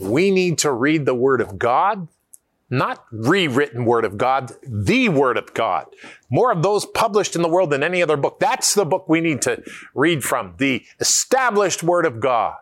we 0.00 0.32
need 0.32 0.58
to 0.58 0.72
read 0.72 1.06
the 1.06 1.14
Word 1.14 1.40
of 1.40 1.56
God, 1.56 2.08
not 2.68 3.04
rewritten 3.12 3.84
Word 3.84 4.04
of 4.04 4.18
God, 4.18 4.50
the 4.66 5.08
Word 5.08 5.36
of 5.36 5.54
God. 5.54 5.86
More 6.28 6.50
of 6.50 6.64
those 6.64 6.84
published 6.84 7.36
in 7.36 7.42
the 7.42 7.48
world 7.48 7.70
than 7.70 7.84
any 7.84 8.02
other 8.02 8.16
book. 8.16 8.40
That's 8.40 8.74
the 8.74 8.84
book 8.84 9.08
we 9.08 9.20
need 9.20 9.40
to 9.42 9.62
read 9.94 10.24
from, 10.24 10.54
the 10.58 10.84
established 10.98 11.84
Word 11.84 12.04
of 12.04 12.18
God. 12.18 12.56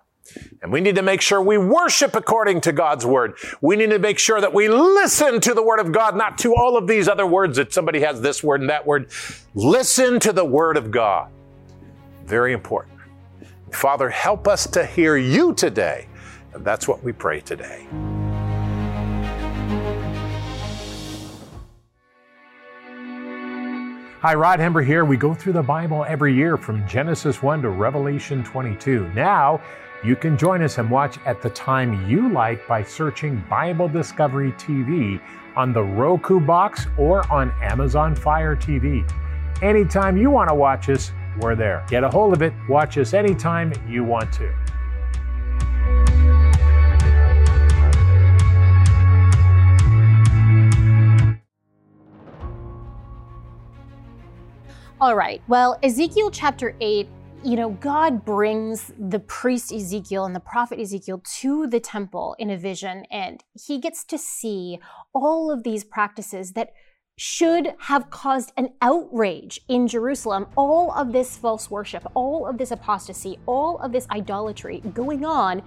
And 0.62 0.72
we 0.72 0.80
need 0.80 0.96
to 0.96 1.02
make 1.02 1.20
sure 1.20 1.40
we 1.40 1.58
worship 1.58 2.14
according 2.14 2.62
to 2.62 2.72
God's 2.72 3.04
word. 3.04 3.34
We 3.60 3.76
need 3.76 3.90
to 3.90 3.98
make 3.98 4.18
sure 4.18 4.40
that 4.40 4.54
we 4.54 4.68
listen 4.68 5.40
to 5.42 5.54
the 5.54 5.62
word 5.62 5.80
of 5.80 5.92
God, 5.92 6.16
not 6.16 6.38
to 6.38 6.54
all 6.54 6.76
of 6.76 6.86
these 6.86 7.08
other 7.08 7.26
words 7.26 7.56
that 7.56 7.72
somebody 7.72 8.00
has 8.00 8.20
this 8.20 8.42
word 8.42 8.60
and 8.60 8.70
that 8.70 8.86
word. 8.86 9.10
Listen 9.54 10.18
to 10.20 10.32
the 10.32 10.44
word 10.44 10.76
of 10.76 10.90
God. 10.90 11.30
Very 12.24 12.52
important. 12.52 12.98
Father, 13.70 14.08
help 14.08 14.48
us 14.48 14.66
to 14.68 14.86
hear 14.86 15.16
you 15.16 15.52
today 15.52 16.08
and 16.54 16.64
that's 16.64 16.86
what 16.86 17.02
we 17.02 17.12
pray 17.12 17.40
today. 17.40 17.86
Hi, 24.20 24.34
Rod 24.34 24.58
Hembree 24.58 24.86
here. 24.86 25.04
We 25.04 25.18
go 25.18 25.34
through 25.34 25.52
the 25.52 25.62
Bible 25.62 26.04
every 26.08 26.32
year 26.32 26.56
from 26.56 26.88
Genesis 26.88 27.42
1 27.42 27.60
to 27.62 27.68
Revelation 27.68 28.42
22. 28.42 29.12
Now, 29.14 29.60
you 30.04 30.14
can 30.14 30.36
join 30.36 30.62
us 30.62 30.76
and 30.76 30.90
watch 30.90 31.16
at 31.24 31.40
the 31.40 31.48
time 31.48 32.06
you 32.08 32.30
like 32.30 32.68
by 32.68 32.82
searching 32.82 33.42
Bible 33.48 33.88
Discovery 33.88 34.52
TV 34.52 35.18
on 35.56 35.72
the 35.72 35.82
Roku 35.82 36.38
box 36.38 36.86
or 36.98 37.26
on 37.32 37.50
Amazon 37.62 38.14
Fire 38.14 38.54
TV. 38.54 39.10
Anytime 39.62 40.18
you 40.18 40.30
want 40.30 40.50
to 40.50 40.54
watch 40.54 40.90
us, 40.90 41.10
we're 41.40 41.54
there. 41.54 41.86
Get 41.88 42.04
a 42.04 42.10
hold 42.10 42.34
of 42.34 42.42
it. 42.42 42.52
Watch 42.68 42.98
us 42.98 43.14
anytime 43.14 43.72
you 43.88 44.04
want 44.04 44.30
to. 44.34 44.54
All 55.00 55.16
right. 55.16 55.42
Well, 55.48 55.78
Ezekiel 55.82 56.30
chapter 56.30 56.76
8, 56.80 57.08
you 57.44 57.56
know, 57.56 57.70
God 57.70 58.24
brings 58.24 58.90
the 58.98 59.20
priest 59.20 59.70
Ezekiel 59.70 60.24
and 60.24 60.34
the 60.34 60.40
prophet 60.40 60.80
Ezekiel 60.80 61.22
to 61.40 61.66
the 61.66 61.78
temple 61.78 62.34
in 62.38 62.48
a 62.48 62.56
vision, 62.56 63.04
and 63.10 63.44
he 63.52 63.78
gets 63.78 64.02
to 64.04 64.18
see 64.18 64.78
all 65.12 65.50
of 65.50 65.62
these 65.62 65.84
practices 65.84 66.52
that 66.52 66.70
should 67.16 67.74
have 67.80 68.10
caused 68.10 68.52
an 68.56 68.70
outrage 68.80 69.60
in 69.68 69.86
Jerusalem. 69.86 70.46
All 70.56 70.90
of 70.92 71.12
this 71.12 71.36
false 71.36 71.70
worship, 71.70 72.10
all 72.14 72.46
of 72.46 72.58
this 72.58 72.70
apostasy, 72.70 73.38
all 73.46 73.78
of 73.78 73.92
this 73.92 74.08
idolatry 74.10 74.80
going 74.94 75.24
on 75.24 75.62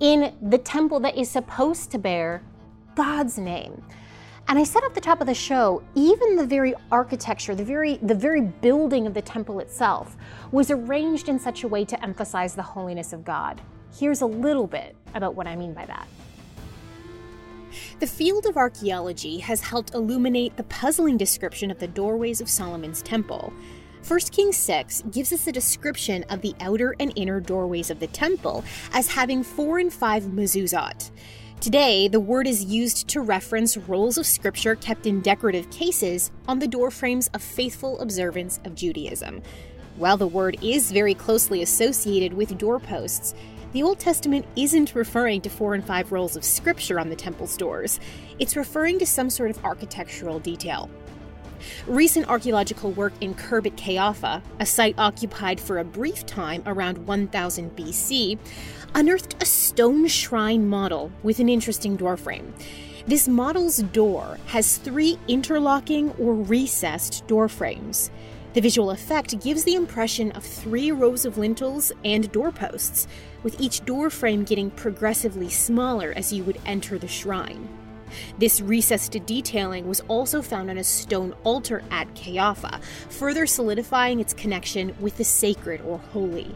in 0.00 0.34
the 0.42 0.58
temple 0.58 1.00
that 1.00 1.16
is 1.16 1.30
supposed 1.30 1.90
to 1.90 1.98
bear 1.98 2.44
God's 2.94 3.38
name. 3.38 3.82
And 4.50 4.58
I 4.58 4.64
said 4.64 4.82
at 4.82 4.96
the 4.96 5.00
top 5.00 5.20
of 5.20 5.28
the 5.28 5.34
show, 5.34 5.80
even 5.94 6.34
the 6.34 6.44
very 6.44 6.74
architecture, 6.90 7.54
the 7.54 7.64
very 7.64 7.98
the 7.98 8.16
very 8.16 8.40
building 8.40 9.06
of 9.06 9.14
the 9.14 9.22
temple 9.22 9.60
itself 9.60 10.16
was 10.50 10.72
arranged 10.72 11.28
in 11.28 11.38
such 11.38 11.62
a 11.62 11.68
way 11.68 11.84
to 11.84 12.02
emphasize 12.02 12.56
the 12.56 12.62
holiness 12.62 13.12
of 13.12 13.24
God. 13.24 13.60
Here's 13.96 14.22
a 14.22 14.26
little 14.26 14.66
bit 14.66 14.96
about 15.14 15.36
what 15.36 15.46
I 15.46 15.54
mean 15.54 15.72
by 15.72 15.86
that. 15.86 16.08
The 18.00 18.08
field 18.08 18.44
of 18.44 18.56
archaeology 18.56 19.38
has 19.38 19.60
helped 19.60 19.94
illuminate 19.94 20.56
the 20.56 20.64
puzzling 20.64 21.16
description 21.16 21.70
of 21.70 21.78
the 21.78 21.86
doorways 21.86 22.40
of 22.40 22.48
Solomon's 22.48 23.02
temple. 23.02 23.52
1 24.08 24.18
Kings 24.32 24.56
6 24.56 25.02
gives 25.12 25.32
us 25.32 25.46
a 25.46 25.52
description 25.52 26.24
of 26.24 26.40
the 26.40 26.56
outer 26.60 26.96
and 26.98 27.12
inner 27.14 27.38
doorways 27.38 27.88
of 27.88 28.00
the 28.00 28.08
temple 28.08 28.64
as 28.92 29.06
having 29.06 29.44
four 29.44 29.78
and 29.78 29.92
five 29.92 30.24
mezuzot. 30.24 31.12
Today, 31.60 32.08
the 32.08 32.20
word 32.20 32.46
is 32.46 32.64
used 32.64 33.06
to 33.08 33.20
reference 33.20 33.76
rolls 33.76 34.16
of 34.16 34.24
scripture 34.24 34.76
kept 34.76 35.04
in 35.04 35.20
decorative 35.20 35.70
cases 35.70 36.30
on 36.48 36.58
the 36.58 36.66
doorframes 36.66 37.28
of 37.34 37.42
faithful 37.42 38.00
observance 38.00 38.58
of 38.64 38.74
Judaism. 38.74 39.42
While 39.96 40.16
the 40.16 40.26
word 40.26 40.56
is 40.62 40.90
very 40.90 41.12
closely 41.12 41.60
associated 41.60 42.32
with 42.32 42.56
doorposts, 42.56 43.34
the 43.74 43.82
Old 43.82 43.98
Testament 43.98 44.46
isn't 44.56 44.94
referring 44.94 45.42
to 45.42 45.50
four 45.50 45.74
and 45.74 45.84
five 45.84 46.12
rolls 46.12 46.34
of 46.34 46.46
scripture 46.46 46.98
on 46.98 47.10
the 47.10 47.14
temple's 47.14 47.58
doors. 47.58 48.00
It's 48.38 48.56
referring 48.56 48.98
to 49.00 49.04
some 49.04 49.28
sort 49.28 49.50
of 49.50 49.62
architectural 49.62 50.38
detail. 50.38 50.88
Recent 51.86 52.28
archaeological 52.28 52.92
work 52.92 53.12
in 53.20 53.34
Khirbet 53.34 53.76
Qeiyafa, 53.76 54.42
a 54.58 54.66
site 54.66 54.94
occupied 54.98 55.60
for 55.60 55.78
a 55.78 55.84
brief 55.84 56.24
time 56.26 56.62
around 56.66 57.06
1000 57.06 57.76
BC, 57.76 58.38
unearthed 58.94 59.40
a 59.42 59.46
stone 59.46 60.06
shrine 60.06 60.66
model 60.68 61.12
with 61.22 61.38
an 61.38 61.48
interesting 61.48 61.96
doorframe. 61.96 62.52
This 63.06 63.28
model's 63.28 63.78
door 63.78 64.38
has 64.46 64.76
three 64.76 65.18
interlocking 65.26 66.10
or 66.12 66.34
recessed 66.34 67.26
door 67.26 67.48
frames. 67.48 68.10
The 68.52 68.60
visual 68.60 68.90
effect 68.90 69.40
gives 69.40 69.64
the 69.64 69.74
impression 69.74 70.32
of 70.32 70.44
three 70.44 70.90
rows 70.90 71.24
of 71.24 71.38
lintels 71.38 71.92
and 72.04 72.30
doorposts, 72.32 73.06
with 73.42 73.60
each 73.60 73.84
door 73.84 74.10
frame 74.10 74.44
getting 74.44 74.70
progressively 74.70 75.48
smaller 75.48 76.12
as 76.16 76.32
you 76.32 76.44
would 76.44 76.60
enter 76.66 76.98
the 76.98 77.08
shrine. 77.08 77.68
This 78.38 78.60
recessed 78.60 79.16
detailing 79.24 79.86
was 79.86 80.00
also 80.08 80.42
found 80.42 80.68
on 80.68 80.78
a 80.78 80.84
stone 80.84 81.32
altar 81.44 81.82
at 81.90 82.12
Qeiyafa, 82.14 82.82
further 83.08 83.46
solidifying 83.46 84.18
its 84.18 84.34
connection 84.34 84.94
with 85.00 85.16
the 85.16 85.24
sacred 85.24 85.80
or 85.82 85.98
holy. 85.98 86.54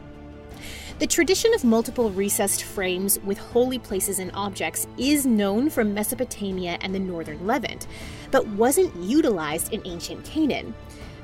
The 1.00 1.08
tradition 1.08 1.52
of 1.54 1.64
multiple 1.64 2.10
recessed 2.10 2.62
frames 2.62 3.18
with 3.24 3.36
holy 3.36 3.80
places 3.80 4.20
and 4.20 4.30
objects 4.32 4.86
is 4.96 5.26
known 5.26 5.68
from 5.68 5.92
Mesopotamia 5.92 6.78
and 6.82 6.94
the 6.94 7.00
northern 7.00 7.44
Levant, 7.44 7.88
but 8.30 8.46
wasn't 8.46 8.94
utilized 9.02 9.72
in 9.72 9.82
ancient 9.84 10.24
Canaan. 10.24 10.72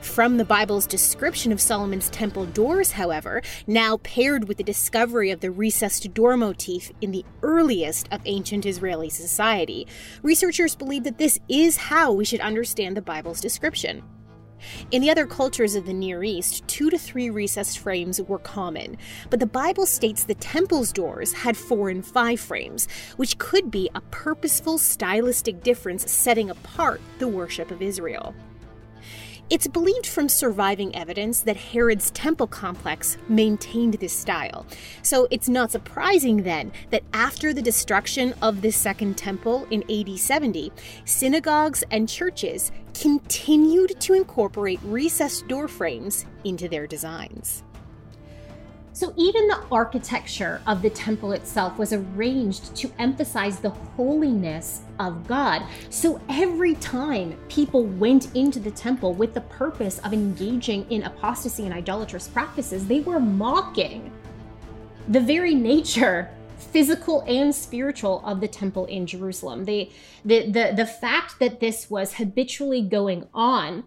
From 0.01 0.39
the 0.39 0.45
Bible's 0.45 0.89
description 0.89 1.53
of 1.53 1.61
Solomon's 1.61 2.11
temple 2.11 2.47
doors, 2.47 2.91
however, 2.91 3.43
now 3.69 3.99
paired 3.99 4.49
with 4.49 4.57
the 4.57 4.65
discovery 4.65 5.31
of 5.31 5.39
the 5.39 5.53
recessed 5.53 6.13
door 6.15 6.37
motif 6.37 6.91
in 7.01 7.13
the 7.13 7.25
earliest 7.43 8.09
of 8.11 8.23
ancient 8.25 8.67
Israeli 8.67 9.09
society, 9.09 9.87
researchers 10.25 10.75
believe 10.75 11.05
that 11.05 11.19
this 11.19 11.39
is 11.49 11.77
how 11.77 12.11
we 12.11 12.25
should 12.25 12.41
understand 12.41 12.97
the 12.97 13.03
Bible's 13.03 13.41
description. 13.41 14.03
In 14.91 15.03
the 15.03 15.11
other 15.11 15.27
cultures 15.27 15.75
of 15.75 15.87
the 15.87 15.93
Near 15.93 16.23
East, 16.25 16.67
two 16.69 16.91
to 16.91 16.99
three 16.99 17.31
recessed 17.31 17.79
frames 17.79 18.21
were 18.21 18.39
common, 18.39 18.97
but 19.31 19.41
the 19.41 19.47
Bible 19.47 19.87
states 19.87 20.25
the 20.25 20.35
temple's 20.35 20.93
doors 20.93 21.33
had 21.33 21.57
four 21.57 21.89
and 21.89 22.05
five 22.05 22.41
frames, 22.41 22.89
which 23.17 23.39
could 23.39 23.71
be 23.71 23.91
a 23.95 24.01
purposeful 24.11 24.79
stylistic 24.79 25.63
difference 25.63 26.11
setting 26.11 26.51
apart 26.51 27.01
the 27.19 27.29
worship 27.29 27.71
of 27.71 27.83
Israel. 27.83 28.35
It's 29.51 29.67
believed 29.67 30.07
from 30.07 30.29
surviving 30.29 30.95
evidence 30.95 31.41
that 31.41 31.57
Herod's 31.57 32.13
temple 32.13 32.47
complex 32.47 33.19
maintained 33.29 33.95
this 33.95 34.13
style. 34.13 34.65
So 35.03 35.27
it's 35.33 35.49
not 35.49 35.73
surprising 35.73 36.45
then 36.45 36.71
that 36.91 37.03
after 37.13 37.53
the 37.53 37.61
destruction 37.61 38.33
of 38.43 38.63
the 38.63 38.71
Second 38.71 39.19
Temple 39.19 39.67
in 39.73 39.83
AD 39.91 40.17
70, 40.17 40.71
synagogues 41.05 41.83
and 41.91 42.09
churches 42.09 42.71
continued 42.95 44.01
to 44.01 44.15
incorporate 44.15 44.79
recessed 44.85 45.49
door 45.49 45.67
frames 45.67 46.27
into 46.45 46.69
their 46.69 46.87
designs. 46.87 47.65
So 48.93 49.15
even 49.17 49.47
the 49.47 49.63
architecture 49.71 50.61
of 50.67 50.83
the 50.83 50.91
temple 50.91 51.33
itself 51.33 51.79
was 51.79 51.93
arranged 51.93 52.75
to 52.77 52.91
emphasize 52.99 53.61
the 53.61 53.71
holiness 53.71 54.83
of 54.99 55.27
God. 55.29 55.63
So 55.91 56.21
every 56.29 56.75
time 56.77 57.39
people 57.49 57.85
went 57.85 58.35
into 58.35 58.59
the 58.59 58.71
temple 58.73 59.15
with 59.15 59.33
the 59.33 59.43
purpose 59.43 60.01
of 60.01 60.13
engaging 60.13 60.91
in 60.91 61.05
apostasy 61.05 61.65
and 61.65 61.73
idolatrous 61.73 62.27
practices, 62.27 62.87
they 62.87 63.01
were 63.01 63.21
mocking 63.21 64.11
the 65.09 65.21
very 65.21 65.55
nature 65.55 66.31
physical 66.59 67.23
and 67.27 67.55
spiritual 67.55 68.23
of 68.25 68.41
the 68.41 68.49
temple 68.49 68.87
in 68.87 69.07
Jerusalem. 69.07 69.65
The, 69.65 69.91
the, 70.25 70.51
the, 70.51 70.73
the 70.77 70.87
fact 70.87 71.39
that 71.39 71.61
this 71.61 71.89
was 71.89 72.15
habitually 72.15 72.83
going 72.83 73.27
on 73.33 73.85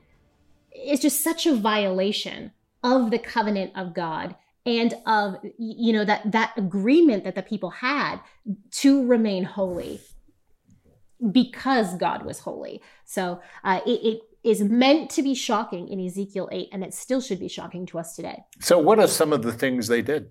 is 0.75 1.01
just 1.01 1.21
such 1.21 1.45
a 1.45 1.53
violation 1.53 2.51
of 2.81 3.11
the 3.11 3.19
covenant 3.19 3.71
of 3.75 3.93
God 3.93 4.35
and 4.65 4.93
of 5.05 5.37
you 5.57 5.93
know 5.93 6.05
that 6.05 6.31
that 6.31 6.53
agreement 6.57 7.23
that 7.25 7.35
the 7.35 7.43
people 7.43 7.69
had 7.69 8.19
to 8.71 9.05
remain 9.05 9.43
holy 9.43 9.99
because 11.31 11.95
God 11.95 12.25
was 12.25 12.39
holy. 12.39 12.81
So 13.05 13.41
uh, 13.63 13.79
it, 13.85 13.99
it 14.03 14.21
is 14.43 14.61
meant 14.61 15.09
to 15.11 15.23
be 15.23 15.33
shocking 15.33 15.87
in 15.87 16.05
Ezekiel 16.05 16.49
8, 16.51 16.69
and 16.71 16.83
it 16.83 16.93
still 16.93 17.21
should 17.21 17.39
be 17.39 17.47
shocking 17.47 17.85
to 17.87 17.99
us 17.99 18.15
today. 18.15 18.43
So, 18.59 18.77
what 18.77 18.99
are 18.99 19.07
some 19.07 19.31
of 19.31 19.41
the 19.41 19.53
things 19.53 19.87
they 19.87 20.01
did? 20.01 20.29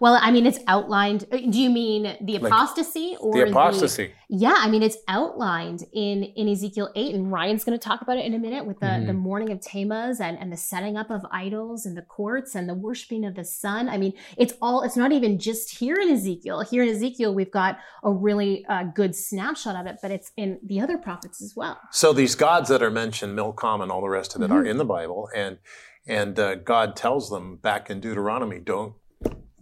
Well, 0.00 0.18
I 0.20 0.30
mean, 0.30 0.46
it's 0.46 0.58
outlined. 0.66 1.24
uh, 1.32 1.36
Do 1.36 1.60
you 1.60 1.70
mean 1.70 2.16
the 2.20 2.38
Like, 2.38 2.52
apostasy 2.52 3.16
or 3.20 3.32
The 3.34 3.50
apostasy. 3.50 4.12
yeah, 4.28 4.54
I 4.56 4.68
mean, 4.70 4.82
it's 4.82 4.96
outlined 5.08 5.84
in 5.92 6.24
in 6.24 6.48
Ezekiel 6.48 6.90
eight, 6.96 7.14
and 7.14 7.30
Ryan's 7.30 7.64
going 7.64 7.78
to 7.78 7.82
talk 7.88 8.02
about 8.02 8.16
it 8.18 8.24
in 8.24 8.34
a 8.34 8.38
minute 8.38 8.66
with 8.66 8.80
the 8.80 8.86
Mm-hmm. 8.86 9.04
Mhm. 9.04 9.06
the 9.06 9.12
mourning 9.14 9.50
of 9.52 9.60
Tammuz 9.60 10.20
and 10.20 10.38
and 10.38 10.52
the 10.52 10.56
setting 10.56 10.96
up 10.96 11.10
of 11.10 11.24
idols 11.30 11.86
and 11.86 11.96
the 11.96 12.02
courts 12.02 12.54
and 12.54 12.68
the 12.68 12.74
worshiping 12.74 13.24
of 13.24 13.34
the 13.34 13.44
sun. 13.44 13.88
I 13.88 13.96
mean, 13.98 14.12
it's 14.36 14.54
all. 14.60 14.82
It's 14.82 14.96
not 14.96 15.12
even 15.12 15.38
just 15.38 15.78
here 15.78 15.96
in 15.96 16.08
Ezekiel. 16.10 16.60
Here 16.62 16.82
in 16.82 16.88
Ezekiel, 16.88 17.34
we've 17.34 17.50
got 17.50 17.78
a 18.02 18.10
really 18.12 18.64
uh, 18.66 18.84
good 18.94 19.14
snapshot 19.14 19.76
of 19.76 19.86
it, 19.86 19.98
but 20.02 20.10
it's 20.10 20.32
in 20.36 20.58
the 20.64 20.80
other 20.80 20.98
prophets 20.98 21.40
as 21.42 21.54
well. 21.56 21.78
So 21.92 22.12
these 22.12 22.34
gods 22.34 22.68
that 22.70 22.82
are 22.82 22.90
mentioned, 22.90 23.34
Milcom 23.36 23.80
and 23.80 23.90
all 23.92 24.00
the 24.00 24.08
rest 24.08 24.34
of 24.34 24.42
it, 24.42 24.50
are 24.50 24.62
Mhm. 24.64 24.70
in 24.70 24.76
the 24.78 24.84
Bible, 24.84 25.28
and 25.34 25.58
and 26.06 26.38
uh, 26.38 26.54
God 26.56 26.96
tells 26.96 27.28
them 27.30 27.56
back 27.56 27.90
in 27.90 28.00
Deuteronomy, 28.00 28.58
don't 28.58 28.94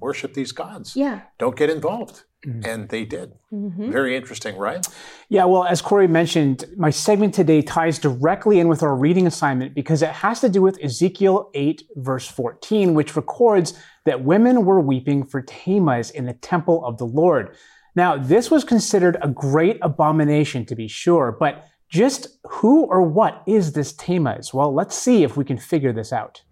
worship 0.01 0.35
these 0.35 0.53
gods, 0.53 0.95
Yeah. 0.97 1.21
don't 1.39 1.57
get 1.57 1.71
involved, 1.71 2.25
Mhm. 2.47 2.67
and 2.67 2.89
they 2.89 3.05
did. 3.05 3.33
Mhm. 3.53 3.91
Very 3.91 4.17
interesting, 4.17 4.57
right? 4.57 4.87
Yeah, 5.29 5.45
well, 5.47 5.65
as 5.65 5.81
Corey 5.83 6.07
mentioned, 6.09 6.65
my 6.77 6.91
segment 6.91 7.35
today 7.35 7.63
ties 7.63 7.99
directly 7.99 8.61
in 8.61 8.69
with 8.69 8.83
our 8.83 8.95
reading 8.95 9.27
assignment 9.27 9.75
because 9.75 10.03
it 10.03 10.11
has 10.11 10.41
to 10.41 10.49
do 10.49 10.63
with 10.63 10.79
Ezekiel 10.83 11.51
8, 11.55 11.83
verse 11.97 12.27
14, 12.29 12.95
which 12.95 13.17
records 13.17 13.75
that 14.05 14.25
women 14.25 14.65
were 14.65 14.81
weeping 14.81 15.25
for 15.25 15.43
Tammuz 15.43 16.11
in 16.11 16.27
the 16.27 16.33
temple 16.35 16.85
of 16.85 16.99
the 16.99 17.07
Lord. 17.07 17.55
Now, 17.97 18.17
this 18.17 18.51
was 18.51 18.63
considered 18.65 19.17
a 19.21 19.29
great 19.29 19.79
abomination, 19.83 20.65
to 20.67 20.77
be 20.77 20.87
sure, 20.89 21.37
but 21.39 21.65
just 21.91 22.39
who 22.49 22.85
or 22.85 23.03
what 23.03 23.43
is 23.47 23.73
this 23.73 23.93
Tammuz? 23.95 24.55
Well, 24.55 24.73
let's 24.73 24.95
see 24.97 25.25
if 25.25 25.37
we 25.37 25.45
can 25.45 25.57
figure 25.59 25.93
this 25.93 26.13
out. 26.13 26.43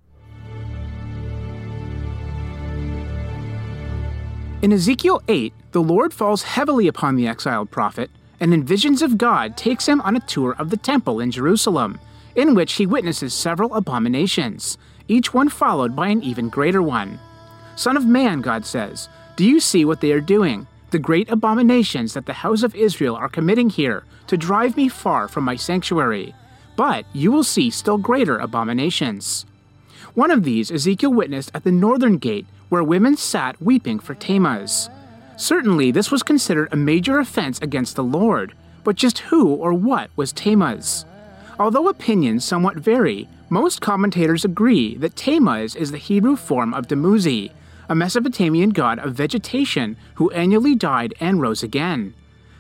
In 4.67 4.73
Ezekiel 4.73 5.23
8, 5.29 5.55
the 5.71 5.81
Lord 5.81 6.13
falls 6.13 6.43
heavily 6.43 6.89
upon 6.89 7.15
the 7.15 7.29
exiled 7.29 7.71
prophet, 7.71 8.11
and 8.41 8.53
in 8.53 8.65
visions 8.65 9.01
of 9.01 9.17
God 9.17 9.57
takes 9.57 9.87
him 9.87 10.01
on 10.01 10.17
a 10.17 10.27
tour 10.27 10.57
of 10.59 10.71
the 10.71 10.77
temple 10.77 11.21
in 11.21 11.31
Jerusalem, 11.31 12.01
in 12.35 12.53
which 12.57 12.73
he 12.73 12.85
witnesses 12.85 13.33
several 13.33 13.75
abominations, 13.75 14.77
each 15.07 15.33
one 15.33 15.49
followed 15.49 15.95
by 15.95 16.09
an 16.09 16.21
even 16.21 16.49
greater 16.49 16.83
one. 16.83 17.21
Son 17.77 17.97
of 17.97 18.07
man, 18.07 18.41
God 18.41 18.67
says, 18.67 19.09
do 19.37 19.45
you 19.45 19.61
see 19.61 19.85
what 19.85 20.01
they 20.01 20.11
are 20.11 20.21
doing? 20.21 20.67
The 20.91 20.99
great 20.99 21.31
abominations 21.31 22.15
that 22.15 22.27
the 22.27 22.33
house 22.33 22.65
of 22.65 22.75
Israel 22.75 23.15
are 23.15 23.29
committing 23.29 23.71
here 23.71 24.03
to 24.27 24.37
drive 24.37 24.77
me 24.77 24.89
far 24.89 25.29
from 25.29 25.45
my 25.45 25.55
sanctuary. 25.55 26.35
But 26.75 27.07
you 27.13 27.31
will 27.31 27.45
see 27.45 27.71
still 27.71 27.99
greater 27.99 28.37
abominations. 28.37 29.47
One 30.17 30.31
of 30.31 30.45
these 30.45 30.73
Ezekiel 30.73 31.13
witnessed 31.13 31.51
at 31.53 31.63
the 31.63 31.71
northern 31.71 32.17
gate, 32.17 32.47
where 32.71 32.83
women 32.83 33.19
sat 33.19 33.61
weeping 33.61 33.99
for 33.99 34.15
Tammuz. 34.15 34.89
Certainly, 35.37 35.91
this 35.91 36.11
was 36.11 36.23
considered 36.23 36.73
a 36.73 36.77
major 36.77 37.19
offense 37.19 37.59
against 37.61 37.97
the 37.97 38.03
Lord, 38.03 38.55
but 38.83 38.97
just 38.97 39.19
who 39.19 39.49
or 39.49 39.75
what 39.75 40.09
was 40.17 40.33
Tammuz? 40.33 41.05
Although 41.59 41.91
opinions 41.91 42.47
somewhat 42.47 42.77
vary, 42.77 43.29
most 43.51 43.83
commentators 43.83 44.43
agree 44.43 44.97
that 44.97 45.17
Tammuz 45.17 45.77
is 45.77 45.91
the 45.91 45.99
Hebrew 45.99 46.37
form 46.37 46.73
of 46.73 46.89
Dumuzi, 46.89 47.51
a 47.87 47.95
Mesopotamian 47.95 48.71
god 48.71 48.99
of 48.99 49.13
vegetation 49.13 49.99
who 50.15 50.31
annually 50.31 50.75
died 50.75 51.13
and 51.21 51.43
rose 51.43 51.63
again. 51.63 52.15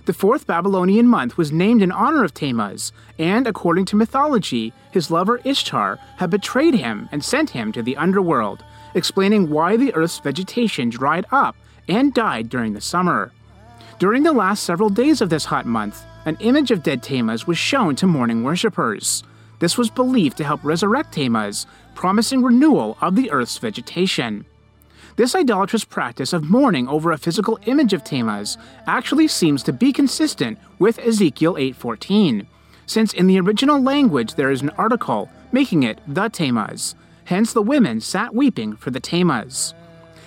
The 0.06 0.12
fourth 0.12 0.46
Babylonian 0.46 1.08
month 1.08 1.36
was 1.36 1.50
named 1.50 1.82
in 1.82 1.90
honor 1.90 2.22
of 2.22 2.32
Tammuz, 2.32 2.92
and 3.18 3.44
according 3.44 3.86
to 3.86 3.96
mythology, 3.96 4.72
his 4.92 5.10
lover 5.10 5.40
Ishtar 5.42 5.98
had 6.18 6.30
betrayed 6.30 6.74
him 6.74 7.08
and 7.10 7.24
sent 7.24 7.50
him 7.50 7.72
to 7.72 7.82
the 7.82 7.96
underworld, 7.96 8.62
explaining 8.94 9.50
why 9.50 9.76
the 9.76 9.92
earth's 9.96 10.20
vegetation 10.20 10.90
dried 10.90 11.26
up 11.32 11.56
and 11.88 12.14
died 12.14 12.48
during 12.48 12.72
the 12.72 12.80
summer. 12.80 13.32
During 13.98 14.22
the 14.22 14.32
last 14.32 14.62
several 14.62 14.90
days 14.90 15.20
of 15.20 15.28
this 15.28 15.46
hot 15.46 15.66
month, 15.66 16.04
an 16.24 16.36
image 16.38 16.70
of 16.70 16.84
dead 16.84 17.02
Tammuz 17.02 17.48
was 17.48 17.58
shown 17.58 17.96
to 17.96 18.06
mourning 18.06 18.44
worshippers. 18.44 19.24
This 19.58 19.76
was 19.76 19.90
believed 19.90 20.36
to 20.36 20.44
help 20.44 20.62
resurrect 20.62 21.14
Tammuz, 21.14 21.66
promising 21.96 22.44
renewal 22.44 22.96
of 23.00 23.16
the 23.16 23.32
earth's 23.32 23.58
vegetation. 23.58 24.44
This 25.16 25.34
idolatrous 25.34 25.84
practice 25.84 26.34
of 26.34 26.50
mourning 26.50 26.86
over 26.88 27.10
a 27.10 27.16
physical 27.16 27.58
image 27.64 27.94
of 27.94 28.04
Tammuz 28.04 28.58
actually 28.86 29.28
seems 29.28 29.62
to 29.62 29.72
be 29.72 29.90
consistent 29.90 30.58
with 30.78 30.98
Ezekiel 30.98 31.56
8:14, 31.56 32.46
since 32.84 33.14
in 33.14 33.26
the 33.26 33.40
original 33.40 33.80
language 33.80 34.34
there 34.34 34.50
is 34.50 34.60
an 34.60 34.68
article 34.76 35.30
making 35.52 35.84
it 35.84 36.00
the 36.06 36.28
Tammuz. 36.28 36.94
Hence 37.24 37.54
the 37.54 37.62
women 37.62 38.02
sat 38.02 38.34
weeping 38.34 38.76
for 38.76 38.90
the 38.90 39.00
Tammuz. 39.00 39.72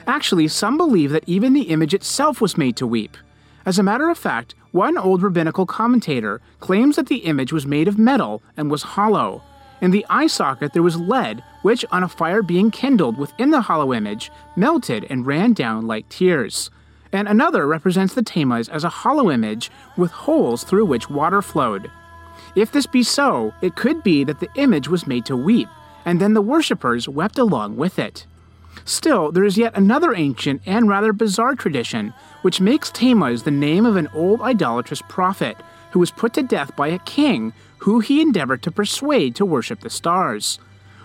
Actually, 0.08 0.48
some 0.48 0.76
believe 0.76 1.12
that 1.12 1.24
even 1.28 1.54
the 1.54 1.70
image 1.70 1.94
itself 1.94 2.42
was 2.42 2.58
made 2.58 2.76
to 2.78 2.88
weep. 2.88 3.16
As 3.68 3.78
a 3.78 3.84
matter 3.84 4.10
of 4.10 4.18
fact, 4.18 4.56
one 4.72 4.98
old 4.98 5.22
rabbinical 5.22 5.68
commentator 5.68 6.42
claims 6.60 6.96
that 6.96 7.06
the 7.06 7.28
image 7.30 7.54
was 7.54 7.68
made 7.68 7.88
of 7.88 8.00
metal 8.00 8.42
and 8.58 8.72
was 8.72 8.98
hollow. 8.98 9.44
In 9.82 9.92
the 9.92 10.06
eye 10.10 10.28
socket, 10.28 10.74
there 10.74 10.84
was 10.84 11.00
lead, 11.00 11.44
which, 11.62 11.86
on 11.92 12.04
a 12.04 12.10
fire 12.10 12.42
being 12.42 12.72
kindled 12.72 13.18
within 13.18 13.52
the 13.52 13.62
hollow 13.62 13.94
image, 13.94 14.32
melted 14.56 15.06
and 15.10 15.26
ran 15.26 15.54
down 15.54 15.88
like 15.88 16.10
tears. 16.10 16.70
And 17.12 17.28
another 17.28 17.66
represents 17.66 18.14
the 18.14 18.22
Tammuz 18.22 18.70
as 18.70 18.84
a 18.84 18.90
hollow 18.90 19.32
image 19.32 19.72
with 19.98 20.12
holes 20.12 20.64
through 20.64 20.86
which 20.86 21.10
water 21.10 21.42
flowed. 21.42 21.90
If 22.56 22.72
this 22.72 22.86
be 22.86 23.04
so, 23.04 23.54
it 23.62 23.76
could 23.76 24.04
be 24.04 24.24
that 24.26 24.40
the 24.40 24.50
image 24.56 24.88
was 24.88 25.08
made 25.08 25.26
to 25.26 25.38
weep, 25.38 25.70
and 26.06 26.20
then 26.20 26.34
the 26.34 26.42
worshippers 26.42 27.08
wept 27.08 27.38
along 27.38 27.78
with 27.78 27.98
it. 28.00 28.26
Still, 28.86 29.32
there 29.32 29.44
is 29.44 29.58
yet 29.58 29.78
another 29.78 30.16
ancient 30.16 30.62
and 30.66 30.88
rather 30.88 31.14
bizarre 31.14 31.56
tradition 31.56 32.14
which 32.42 32.62
makes 32.62 32.92
Tammuz 32.92 33.44
the 33.44 33.52
name 33.52 33.86
of 33.86 33.96
an 33.96 34.10
old 34.14 34.42
idolatrous 34.42 35.02
prophet 35.08 35.58
who 35.92 36.00
was 36.00 36.12
put 36.12 36.34
to 36.34 36.44
death 36.44 36.76
by 36.76 36.88
a 36.88 37.00
king 37.00 37.54
who 37.80 38.00
he 38.00 38.22
endeavored 38.22 38.62
to 38.64 38.72
persuade 38.72 39.36
to 39.36 39.46
worship 39.46 39.82
the 39.82 39.90
stars. 39.90 40.60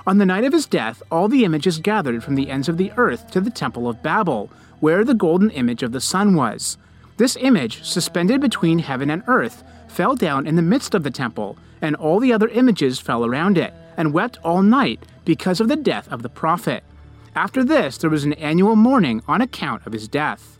On 0.06 0.18
the 0.18 0.26
night 0.26 0.44
of 0.44 0.52
his 0.52 0.66
death, 0.66 1.02
all 1.10 1.28
the 1.28 1.44
images 1.44 1.78
gathered 1.78 2.22
from 2.22 2.34
the 2.34 2.50
ends 2.50 2.68
of 2.68 2.76
the 2.76 2.92
earth 2.96 3.30
to 3.30 3.40
the 3.40 3.50
Temple 3.50 3.88
of 3.88 4.02
Babel, 4.02 4.50
where 4.80 5.04
the 5.04 5.14
golden 5.14 5.50
image 5.50 5.82
of 5.82 5.92
the 5.92 6.00
sun 6.00 6.34
was. 6.34 6.76
This 7.16 7.37
image, 7.40 7.84
suspended 7.84 8.40
between 8.40 8.80
heaven 8.80 9.08
and 9.08 9.22
earth, 9.26 9.62
fell 9.88 10.14
down 10.16 10.46
in 10.46 10.56
the 10.56 10.62
midst 10.62 10.94
of 10.94 11.04
the 11.04 11.10
temple, 11.10 11.56
and 11.80 11.94
all 11.94 12.18
the 12.18 12.32
other 12.32 12.48
images 12.48 12.98
fell 12.98 13.24
around 13.24 13.56
it, 13.56 13.72
and 13.96 14.12
wept 14.12 14.38
all 14.42 14.62
night 14.62 15.00
because 15.24 15.60
of 15.60 15.68
the 15.68 15.76
death 15.76 16.10
of 16.10 16.22
the 16.22 16.28
prophet. 16.28 16.82
After 17.34 17.64
this, 17.64 17.98
there 17.98 18.10
was 18.10 18.24
an 18.24 18.32
annual 18.34 18.76
mourning 18.76 19.22
on 19.28 19.40
account 19.40 19.87
of 19.87 19.92
his 19.92 20.08
death. 20.08 20.58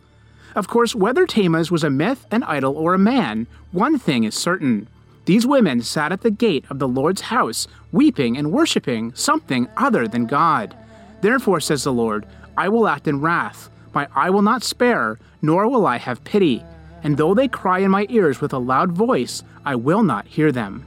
Of 0.55 0.67
course, 0.69 0.95
whether 0.95 1.25
Tammuz 1.25 1.69
was 1.69 1.83
a 1.83 1.89
myth, 1.89 2.25
an 2.31 2.43
idol, 2.43 2.77
or 2.77 2.93
a 2.93 2.99
man, 2.99 3.47
one 3.71 3.99
thing 3.99 4.23
is 4.23 4.35
certain. 4.35 4.87
These 5.25 5.47
women 5.47 5.81
sat 5.81 6.11
at 6.11 6.21
the 6.21 6.29
gate 6.29 6.65
of 6.69 6.77
the 6.77 6.87
Lord's 6.87 7.21
house, 7.21 7.67
weeping 7.91 8.37
and 8.37 8.51
worshiping 8.51 9.11
something 9.15 9.67
other 9.75 10.07
than 10.07 10.27
God. 10.27 10.77
Therefore, 11.21 11.59
says 11.59 11.83
the 11.83 11.91
Lord, 11.91 12.27
I 12.55 12.69
will 12.69 12.87
act 12.87 13.07
in 13.07 13.21
wrath. 13.21 13.69
My 13.93 14.07
eye 14.13 14.29
will 14.29 14.43
not 14.43 14.63
spare, 14.63 15.17
nor 15.41 15.67
will 15.67 15.87
I 15.87 15.97
have 15.97 16.23
pity. 16.23 16.63
And 17.01 17.17
though 17.17 17.33
they 17.33 17.47
cry 17.47 17.79
in 17.79 17.89
my 17.89 18.05
ears 18.09 18.39
with 18.39 18.53
a 18.53 18.59
loud 18.59 18.91
voice, 18.91 19.41
I 19.65 19.75
will 19.75 20.03
not 20.03 20.27
hear 20.27 20.51
them. 20.51 20.85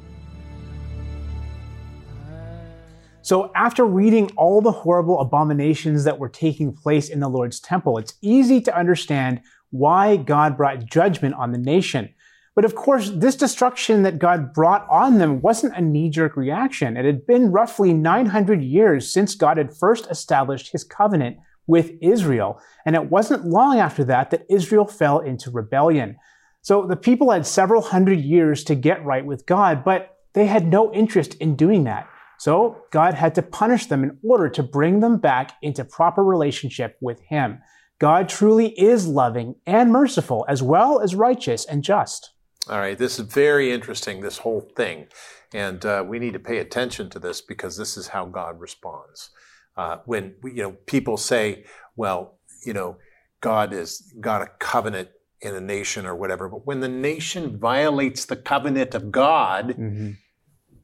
So, 3.22 3.51
after 3.55 3.85
reading 3.85 4.31
all 4.37 4.62
the 4.62 4.72
horrible 4.72 5.20
abominations 5.20 6.05
that 6.05 6.18
were 6.18 6.29
taking 6.29 6.72
place 6.72 7.11
in 7.11 7.20
the 7.20 7.29
Lord's 7.29 7.61
temple, 7.61 7.98
it's 7.98 8.14
easy 8.22 8.61
to 8.62 8.74
understand 8.74 9.42
why 9.70 10.16
God 10.16 10.57
brought 10.57 10.87
judgment 10.87 11.35
on 11.35 11.53
the 11.53 11.59
nation. 11.59 12.09
But 12.58 12.64
of 12.64 12.74
course, 12.74 13.10
this 13.10 13.36
destruction 13.36 14.02
that 14.02 14.18
God 14.18 14.52
brought 14.52 14.84
on 14.90 15.18
them 15.18 15.40
wasn't 15.40 15.76
a 15.76 15.80
knee 15.80 16.10
jerk 16.10 16.36
reaction. 16.36 16.96
It 16.96 17.04
had 17.04 17.24
been 17.24 17.52
roughly 17.52 17.92
900 17.92 18.64
years 18.64 19.12
since 19.12 19.36
God 19.36 19.58
had 19.58 19.76
first 19.76 20.10
established 20.10 20.72
his 20.72 20.82
covenant 20.82 21.36
with 21.68 21.92
Israel. 22.00 22.60
And 22.84 22.96
it 22.96 23.12
wasn't 23.12 23.46
long 23.46 23.78
after 23.78 24.02
that 24.06 24.32
that 24.32 24.44
Israel 24.50 24.88
fell 24.88 25.20
into 25.20 25.52
rebellion. 25.52 26.16
So 26.60 26.84
the 26.84 26.96
people 26.96 27.30
had 27.30 27.46
several 27.46 27.80
hundred 27.80 28.22
years 28.22 28.64
to 28.64 28.74
get 28.74 29.04
right 29.04 29.24
with 29.24 29.46
God, 29.46 29.84
but 29.84 30.16
they 30.32 30.46
had 30.46 30.66
no 30.66 30.92
interest 30.92 31.34
in 31.34 31.54
doing 31.54 31.84
that. 31.84 32.08
So 32.40 32.78
God 32.90 33.14
had 33.14 33.36
to 33.36 33.42
punish 33.42 33.86
them 33.86 34.02
in 34.02 34.18
order 34.24 34.48
to 34.48 34.64
bring 34.64 34.98
them 34.98 35.18
back 35.18 35.52
into 35.62 35.84
proper 35.84 36.24
relationship 36.24 36.96
with 37.00 37.20
Him. 37.20 37.60
God 38.00 38.28
truly 38.28 38.70
is 38.70 39.06
loving 39.06 39.54
and 39.64 39.92
merciful, 39.92 40.44
as 40.48 40.60
well 40.60 40.98
as 40.98 41.14
righteous 41.14 41.64
and 41.64 41.84
just. 41.84 42.32
All 42.68 42.78
right, 42.78 42.98
this 42.98 43.18
is 43.18 43.26
very 43.26 43.72
interesting, 43.72 44.20
this 44.20 44.38
whole 44.38 44.61
thing. 44.76 45.07
And 45.54 45.85
uh, 45.85 46.04
we 46.07 46.18
need 46.18 46.35
to 46.35 46.38
pay 46.38 46.59
attention 46.59 47.09
to 47.11 47.18
this 47.18 47.40
because 47.40 47.76
this 47.76 47.96
is 47.96 48.09
how 48.09 48.26
God 48.26 48.61
responds. 48.61 49.31
Uh, 49.76 49.98
when 50.04 50.35
you 50.44 50.62
know 50.62 50.72
people 50.87 51.16
say, 51.16 51.64
well, 51.96 52.38
you 52.66 52.72
know, 52.72 52.96
God 53.40 53.72
has 53.72 54.12
got 54.20 54.42
a 54.42 54.48
covenant 54.59 55.09
in 55.40 55.54
a 55.54 55.61
nation 55.61 56.04
or 56.04 56.16
whatever, 56.16 56.48
but 56.48 56.66
when 56.66 56.81
the 56.81 56.88
nation 56.88 57.59
violates 57.59 58.24
the 58.24 58.35
covenant 58.37 58.94
of 58.94 59.12
God, 59.12 59.68
mm-hmm. 59.68 60.11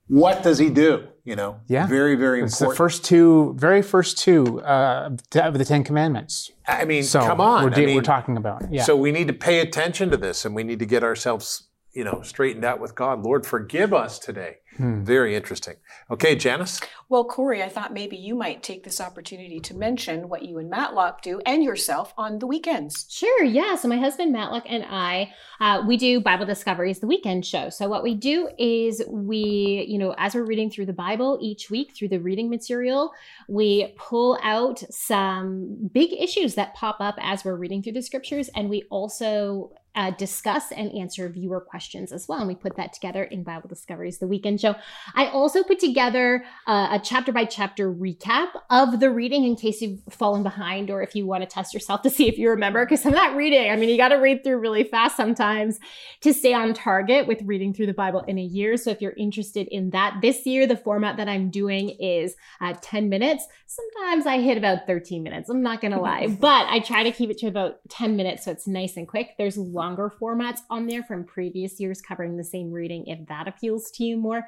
what 0.06 0.44
does 0.44 0.58
he 0.58 0.70
do? 0.70 1.08
You 1.24 1.34
know, 1.36 1.60
yeah, 1.66 1.86
very, 1.86 2.14
very 2.14 2.42
it's 2.42 2.54
important. 2.60 2.74
the 2.74 2.76
first 2.76 3.04
two, 3.04 3.54
very 3.58 3.82
first 3.82 4.18
two 4.18 4.60
uh, 4.62 5.10
of 5.34 5.58
the 5.58 5.64
Ten 5.64 5.82
Commandments. 5.82 6.50
I 6.66 6.84
mean, 6.84 7.02
so 7.02 7.20
come 7.20 7.40
on, 7.40 7.64
we're, 7.64 7.72
I 7.72 7.84
mean, 7.84 7.96
we're 7.96 8.02
talking 8.02 8.36
about. 8.36 8.62
Yeah. 8.70 8.84
So 8.84 8.96
we 8.96 9.10
need 9.10 9.26
to 9.26 9.34
pay 9.34 9.60
attention 9.60 10.10
to 10.10 10.16
this, 10.16 10.44
and 10.44 10.54
we 10.54 10.62
need 10.62 10.78
to 10.78 10.86
get 10.86 11.02
ourselves 11.02 11.68
you 11.94 12.04
know, 12.04 12.20
straightened 12.22 12.64
out 12.64 12.80
with 12.80 12.94
God. 12.94 13.22
Lord, 13.22 13.46
forgive 13.46 13.94
us 13.94 14.18
today. 14.18 14.58
Hmm. 14.76 15.04
Very 15.04 15.36
interesting. 15.36 15.76
Okay, 16.10 16.34
Janice? 16.34 16.80
Well, 17.08 17.24
Corey, 17.24 17.62
I 17.62 17.68
thought 17.68 17.92
maybe 17.92 18.16
you 18.16 18.34
might 18.34 18.64
take 18.64 18.82
this 18.82 19.00
opportunity 19.00 19.60
to 19.60 19.74
mention 19.74 20.28
what 20.28 20.42
you 20.42 20.58
and 20.58 20.68
Matlock 20.68 21.22
do 21.22 21.40
and 21.46 21.62
yourself 21.62 22.12
on 22.18 22.40
the 22.40 22.46
weekends. 22.48 23.06
Sure, 23.08 23.44
yeah. 23.44 23.76
So 23.76 23.86
my 23.86 23.98
husband 23.98 24.32
Matlock 24.32 24.64
and 24.66 24.84
I, 24.88 25.32
uh, 25.60 25.84
we 25.86 25.96
do 25.96 26.20
Bible 26.20 26.44
Discoveries, 26.44 26.98
the 26.98 27.06
weekend 27.06 27.46
show. 27.46 27.68
So 27.68 27.88
what 27.88 28.02
we 28.02 28.14
do 28.16 28.48
is 28.58 29.00
we, 29.08 29.86
you 29.88 29.98
know, 29.98 30.12
as 30.18 30.34
we're 30.34 30.44
reading 30.44 30.70
through 30.70 30.86
the 30.86 30.92
Bible 30.92 31.38
each 31.40 31.70
week 31.70 31.94
through 31.94 32.08
the 32.08 32.18
reading 32.18 32.50
material, 32.50 33.12
we 33.48 33.94
pull 33.96 34.36
out 34.42 34.82
some 34.90 35.88
big 35.92 36.12
issues 36.12 36.56
that 36.56 36.74
pop 36.74 36.96
up 36.98 37.14
as 37.20 37.44
we're 37.44 37.54
reading 37.54 37.80
through 37.80 37.92
the 37.92 38.02
scriptures, 38.02 38.50
and 38.56 38.68
we 38.68 38.82
also 38.90 39.70
uh, 39.94 40.10
discuss 40.12 40.72
and 40.72 40.92
answer 40.92 41.28
viewer 41.28 41.60
questions 41.60 42.12
as 42.12 42.28
well. 42.28 42.38
And 42.38 42.48
we 42.48 42.54
put 42.54 42.76
that 42.76 42.92
together 42.92 43.24
in 43.24 43.42
Bible 43.42 43.68
Discoveries, 43.68 44.18
the 44.18 44.26
weekend 44.26 44.60
show. 44.60 44.74
I 45.14 45.26
also 45.28 45.62
put 45.62 45.78
together 45.78 46.44
uh, 46.66 46.88
a 46.92 47.00
chapter 47.02 47.32
by 47.32 47.44
chapter 47.44 47.92
recap 47.92 48.48
of 48.70 49.00
the 49.00 49.10
reading 49.10 49.44
in 49.44 49.56
case 49.56 49.80
you've 49.80 50.00
fallen 50.10 50.42
behind 50.42 50.90
or 50.90 51.02
if 51.02 51.14
you 51.14 51.26
want 51.26 51.42
to 51.42 51.48
test 51.48 51.74
yourself 51.74 52.02
to 52.02 52.10
see 52.10 52.28
if 52.28 52.38
you 52.38 52.50
remember. 52.50 52.84
Because 52.84 53.02
some 53.02 53.12
of 53.12 53.18
that 53.18 53.36
reading, 53.36 53.70
I 53.70 53.76
mean, 53.76 53.88
you 53.88 53.96
got 53.96 54.08
to 54.08 54.16
read 54.16 54.44
through 54.44 54.58
really 54.58 54.84
fast 54.84 55.16
sometimes 55.16 55.78
to 56.22 56.32
stay 56.32 56.54
on 56.54 56.74
target 56.74 57.26
with 57.26 57.42
reading 57.42 57.72
through 57.72 57.86
the 57.86 57.94
Bible 57.94 58.20
in 58.26 58.38
a 58.38 58.42
year. 58.42 58.76
So 58.76 58.90
if 58.90 59.00
you're 59.00 59.14
interested 59.16 59.68
in 59.68 59.90
that, 59.90 60.18
this 60.22 60.46
year, 60.46 60.66
the 60.66 60.76
format 60.76 61.16
that 61.16 61.28
I'm 61.28 61.50
doing 61.50 61.90
is 62.00 62.36
uh, 62.60 62.74
10 62.80 63.08
minutes. 63.08 63.46
Sometimes 63.66 64.26
I 64.26 64.40
hit 64.40 64.58
about 64.58 64.86
13 64.86 65.22
minutes. 65.22 65.48
I'm 65.48 65.62
not 65.62 65.80
going 65.80 65.92
to 65.92 66.00
lie, 66.00 66.26
but 66.40 66.66
I 66.68 66.80
try 66.80 67.02
to 67.02 67.12
keep 67.12 67.30
it 67.30 67.38
to 67.38 67.46
about 67.46 67.78
10 67.88 68.16
minutes 68.16 68.44
so 68.44 68.50
it's 68.50 68.66
nice 68.66 68.96
and 68.96 69.08
quick. 69.08 69.34
There's 69.38 69.56
longer 69.84 70.10
formats 70.20 70.60
on 70.70 70.86
there 70.86 71.02
from 71.02 71.24
previous 71.24 71.78
years 71.78 72.00
covering 72.00 72.36
the 72.38 72.44
same 72.44 72.70
reading 72.72 73.06
if 73.06 73.26
that 73.28 73.46
appeals 73.46 73.90
to 73.90 74.02
you 74.02 74.16
more. 74.16 74.42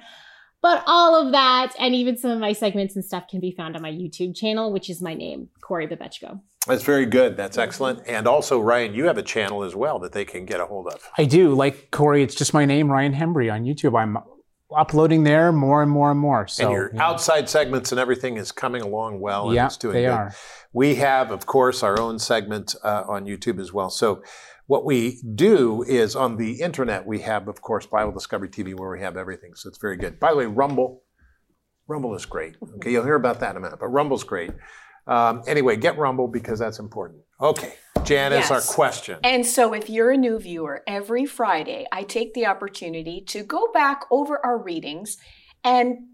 But 0.63 0.83
all 0.87 1.15
of 1.15 1.33
that 1.33 1.75
and 1.79 1.95
even 1.95 2.17
some 2.17 2.31
of 2.31 2.39
my 2.39 2.55
segments 2.55 2.97
and 2.97 3.05
stuff 3.05 3.25
can 3.29 3.41
be 3.41 3.53
found 3.53 3.77
on 3.77 3.83
my 3.83 3.93
YouTube 3.93 4.35
channel, 4.35 4.73
which 4.73 4.89
is 4.89 5.03
my 5.03 5.13
name, 5.13 5.51
Corey 5.61 5.87
Babechko. 5.87 6.41
That's 6.67 6.83
very 6.83 7.07
good. 7.07 7.37
That's 7.37 7.59
excellent. 7.59 8.01
And 8.07 8.27
also, 8.27 8.59
Ryan, 8.59 8.95
you 8.95 9.05
have 9.05 9.19
a 9.19 9.23
channel 9.23 9.63
as 9.63 9.77
well 9.77 9.99
that 10.01 10.13
they 10.13 10.25
can 10.25 10.47
get 10.47 10.59
a 10.59 10.67
hold 10.67 10.89
of. 10.89 11.01
I 11.19 11.25
do. 11.27 11.55
Like 11.55 11.91
Corey, 11.91 12.23
it's 12.23 12.35
just 12.35 12.55
my 12.55 12.65
name, 12.65 12.91
Ryan 12.91 13.13
Hembree, 13.13 13.53
on 13.53 13.65
YouTube. 13.65 13.97
I'm 13.97 14.17
uploading 14.75 15.23
there 15.23 15.53
more 15.53 15.83
and 15.83 15.91
more 15.91 16.11
and 16.11 16.19
more. 16.19 16.49
So, 16.49 16.65
and 16.65 16.73
your 16.73 16.91
yeah. 16.93 17.07
outside 17.07 17.49
segments 17.49 17.93
and 17.93 18.01
everything 18.01 18.37
is 18.37 18.51
coming 18.51 18.83
along 18.83 19.21
well. 19.21 19.47
And 19.47 19.55
yeah, 19.55 19.67
it's 19.67 19.77
doing 19.77 19.95
they 19.95 20.03
good. 20.03 20.11
are. 20.11 20.35
We 20.73 20.97
have, 20.97 21.31
of 21.31 21.47
course, 21.47 21.83
our 21.83 22.01
own 22.01 22.19
segment 22.19 22.75
uh, 22.83 23.05
on 23.07 23.27
YouTube 23.27 23.61
as 23.61 23.73
well. 23.73 23.91
So 23.91 24.23
what 24.67 24.85
we 24.85 25.21
do 25.35 25.83
is 25.85 26.17
on 26.17 26.37
the 26.37 26.61
internet, 26.61 27.07
we 27.07 27.21
have, 27.21 27.49
of 27.49 27.63
course, 27.63 27.87
Bible 27.87 28.13
Discovery 28.13 28.49
TV 28.49 28.75
where 28.75 28.91
we 28.91 29.01
have 29.01 29.17
everything. 29.17 29.55
So 29.55 29.69
it's 29.69 29.79
very 29.79 29.97
good. 29.97 30.19
By 30.19 30.33
the 30.33 30.37
way, 30.37 30.47
Rumble, 30.47 31.03
Rumble 31.87 32.15
is 32.15 32.27
great. 32.27 32.57
Okay, 32.77 32.93
you'll 32.93 33.05
hear 33.05 33.15
about 33.15 33.41
that 33.41 33.51
in 33.51 33.57
a 33.57 33.61
minute, 33.61 33.79
but 33.79 33.89
Rumble's 33.89 34.25
great. 34.25 34.51
Um, 35.07 35.43
anyway, 35.47 35.77
get 35.77 35.97
Rumble 35.99 36.27
because 36.27 36.59
that's 36.59 36.81
important. 36.81 37.21
Okay, 37.41 37.75
Janice, 38.05 38.51
yes. 38.51 38.51
our 38.51 38.61
question. 38.61 39.21
And 39.23 39.47
so, 39.47 39.73
if 39.73 39.89
you're 39.89 40.11
a 40.11 40.17
new 40.17 40.39
viewer, 40.39 40.83
every 40.89 41.27
Friday 41.27 41.87
I 41.93 42.03
take 42.03 42.35
the 42.35 42.47
opportunity 42.47 43.23
to 43.29 43.45
go 43.45 43.71
back 43.73 44.03
over 44.11 44.45
our 44.45 44.59
readings 44.59 45.17
and 45.63 46.09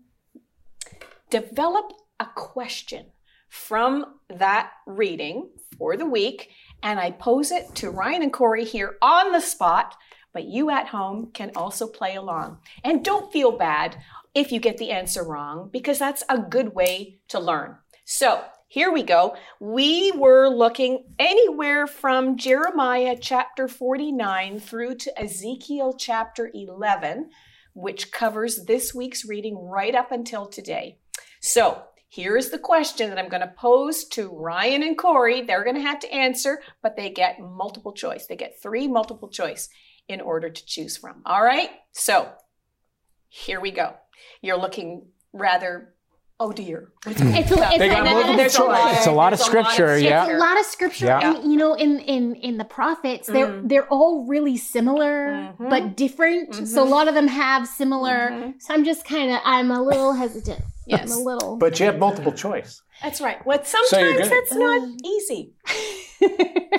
develop 1.30 1.92
a 2.20 2.26
question 2.36 3.06
from 3.48 4.04
that 4.28 4.72
reading 4.86 5.50
for 5.78 5.96
the 5.96 6.06
week 6.06 6.50
and 6.82 6.98
I 6.98 7.12
pose 7.12 7.50
it 7.50 7.74
to 7.76 7.90
Ryan 7.90 8.22
and 8.22 8.32
Corey 8.32 8.64
here 8.64 8.96
on 9.00 9.32
the 9.32 9.40
spot, 9.40 9.96
but 10.32 10.44
you 10.44 10.70
at 10.70 10.88
home 10.88 11.30
can 11.32 11.52
also 11.54 11.86
play 11.86 12.14
along. 12.14 12.58
And 12.82 13.04
don't 13.04 13.32
feel 13.32 13.52
bad 13.52 13.96
if 14.34 14.50
you 14.50 14.60
get 14.60 14.78
the 14.78 14.90
answer 14.90 15.22
wrong, 15.22 15.68
because 15.72 15.98
that's 15.98 16.24
a 16.28 16.38
good 16.38 16.74
way 16.74 17.18
to 17.28 17.38
learn. 17.38 17.76
So 18.04 18.42
here 18.68 18.90
we 18.90 19.02
go. 19.02 19.36
We 19.60 20.12
were 20.12 20.48
looking 20.48 21.04
anywhere 21.18 21.86
from 21.86 22.38
Jeremiah 22.38 23.18
chapter 23.20 23.68
49 23.68 24.60
through 24.60 24.94
to 24.94 25.20
Ezekiel 25.20 25.94
chapter 25.98 26.50
11, 26.54 27.28
which 27.74 28.10
covers 28.10 28.64
this 28.64 28.94
week's 28.94 29.26
reading 29.26 29.58
right 29.58 29.94
up 29.94 30.10
until 30.10 30.46
today. 30.46 30.98
So 31.40 31.82
Here's 32.12 32.50
the 32.50 32.58
question 32.58 33.08
that 33.08 33.18
I'm 33.18 33.30
going 33.30 33.40
to 33.40 33.54
pose 33.56 34.04
to 34.08 34.28
Ryan 34.28 34.82
and 34.82 34.98
Corey. 34.98 35.40
They're 35.40 35.64
going 35.64 35.76
to 35.76 35.82
have 35.82 35.98
to 36.00 36.12
answer, 36.12 36.60
but 36.82 36.94
they 36.94 37.08
get 37.08 37.40
multiple 37.40 37.94
choice. 37.94 38.26
They 38.26 38.36
get 38.36 38.60
three 38.60 38.86
multiple 38.86 39.30
choice 39.30 39.70
in 40.08 40.20
order 40.20 40.50
to 40.50 40.66
choose 40.66 40.94
from. 40.98 41.22
All 41.24 41.42
right? 41.42 41.70
So 41.92 42.30
here 43.30 43.60
we 43.60 43.70
go. 43.70 43.94
You're 44.42 44.58
looking 44.58 45.06
rather 45.32 45.94
oh 46.38 46.52
dear. 46.52 46.90
It's, 47.06 47.18
it's, 47.18 47.50
a, 47.50 47.68
it's, 47.70 47.78
they 47.78 47.88
got 47.88 48.04
multiple 48.04 48.66
choice. 48.66 48.96
It's 48.98 49.06
a 49.06 49.12
lot 49.12 49.32
of 49.32 49.38
scripture, 49.38 49.96
yeah. 49.96 50.26
It's 50.26 50.34
a 50.34 50.36
lot 50.36 50.60
of 50.60 50.66
scripture, 50.66 51.06
yeah. 51.06 51.36
and 51.36 51.50
you 51.50 51.56
know, 51.56 51.72
in 51.74 52.00
in 52.00 52.34
in 52.34 52.58
the 52.58 52.64
prophets, 52.64 53.28
they're 53.28 53.46
mm. 53.46 53.68
they're 53.68 53.86
all 53.86 54.26
really 54.26 54.56
similar 54.56 55.28
mm-hmm. 55.28 55.68
but 55.70 55.96
different. 55.96 56.50
Mm-hmm. 56.50 56.64
So 56.66 56.82
a 56.82 56.88
lot 56.88 57.08
of 57.08 57.14
them 57.14 57.28
have 57.28 57.68
similar. 57.68 58.30
Mm-hmm. 58.30 58.50
So 58.58 58.74
I'm 58.74 58.84
just 58.84 59.06
kind 59.06 59.30
of 59.30 59.40
I'm 59.44 59.70
a 59.70 59.80
little 59.80 60.12
hesitant. 60.14 60.62
Yes. 60.86 61.12
I'm 61.12 61.18
a 61.18 61.22
little. 61.22 61.56
But 61.56 61.78
you 61.78 61.86
have 61.86 61.98
multiple 61.98 62.32
choice. 62.32 62.82
That's 63.02 63.20
right. 63.20 63.44
What 63.46 63.66
sometimes 63.66 64.24
so 64.24 64.28
that's 64.28 64.54
not 64.54 64.82
mm. 64.82 64.96
easy. 65.04 65.54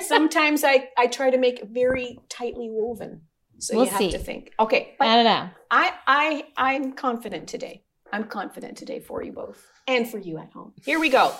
sometimes 0.00 0.64
I, 0.64 0.88
I 0.96 1.06
try 1.06 1.30
to 1.30 1.38
make 1.38 1.60
it 1.60 1.68
very 1.68 2.18
tightly 2.28 2.68
woven. 2.70 3.22
So 3.58 3.76
we'll 3.76 3.84
you 3.84 3.90
have 3.90 3.98
see. 3.98 4.10
to 4.10 4.18
think. 4.18 4.52
Okay. 4.58 4.94
I 5.00 5.16
don't 5.16 5.24
know. 5.24 5.48
I, 5.70 5.92
I 6.06 6.44
I'm 6.56 6.92
confident 6.92 7.48
today. 7.48 7.84
I'm 8.12 8.24
confident 8.24 8.76
today 8.76 9.00
for 9.00 9.22
you 9.22 9.32
both 9.32 9.66
and 9.88 10.08
for 10.08 10.18
you 10.18 10.38
at 10.38 10.52
home. 10.52 10.72
Here 10.84 11.00
we 11.00 11.08
go. 11.08 11.32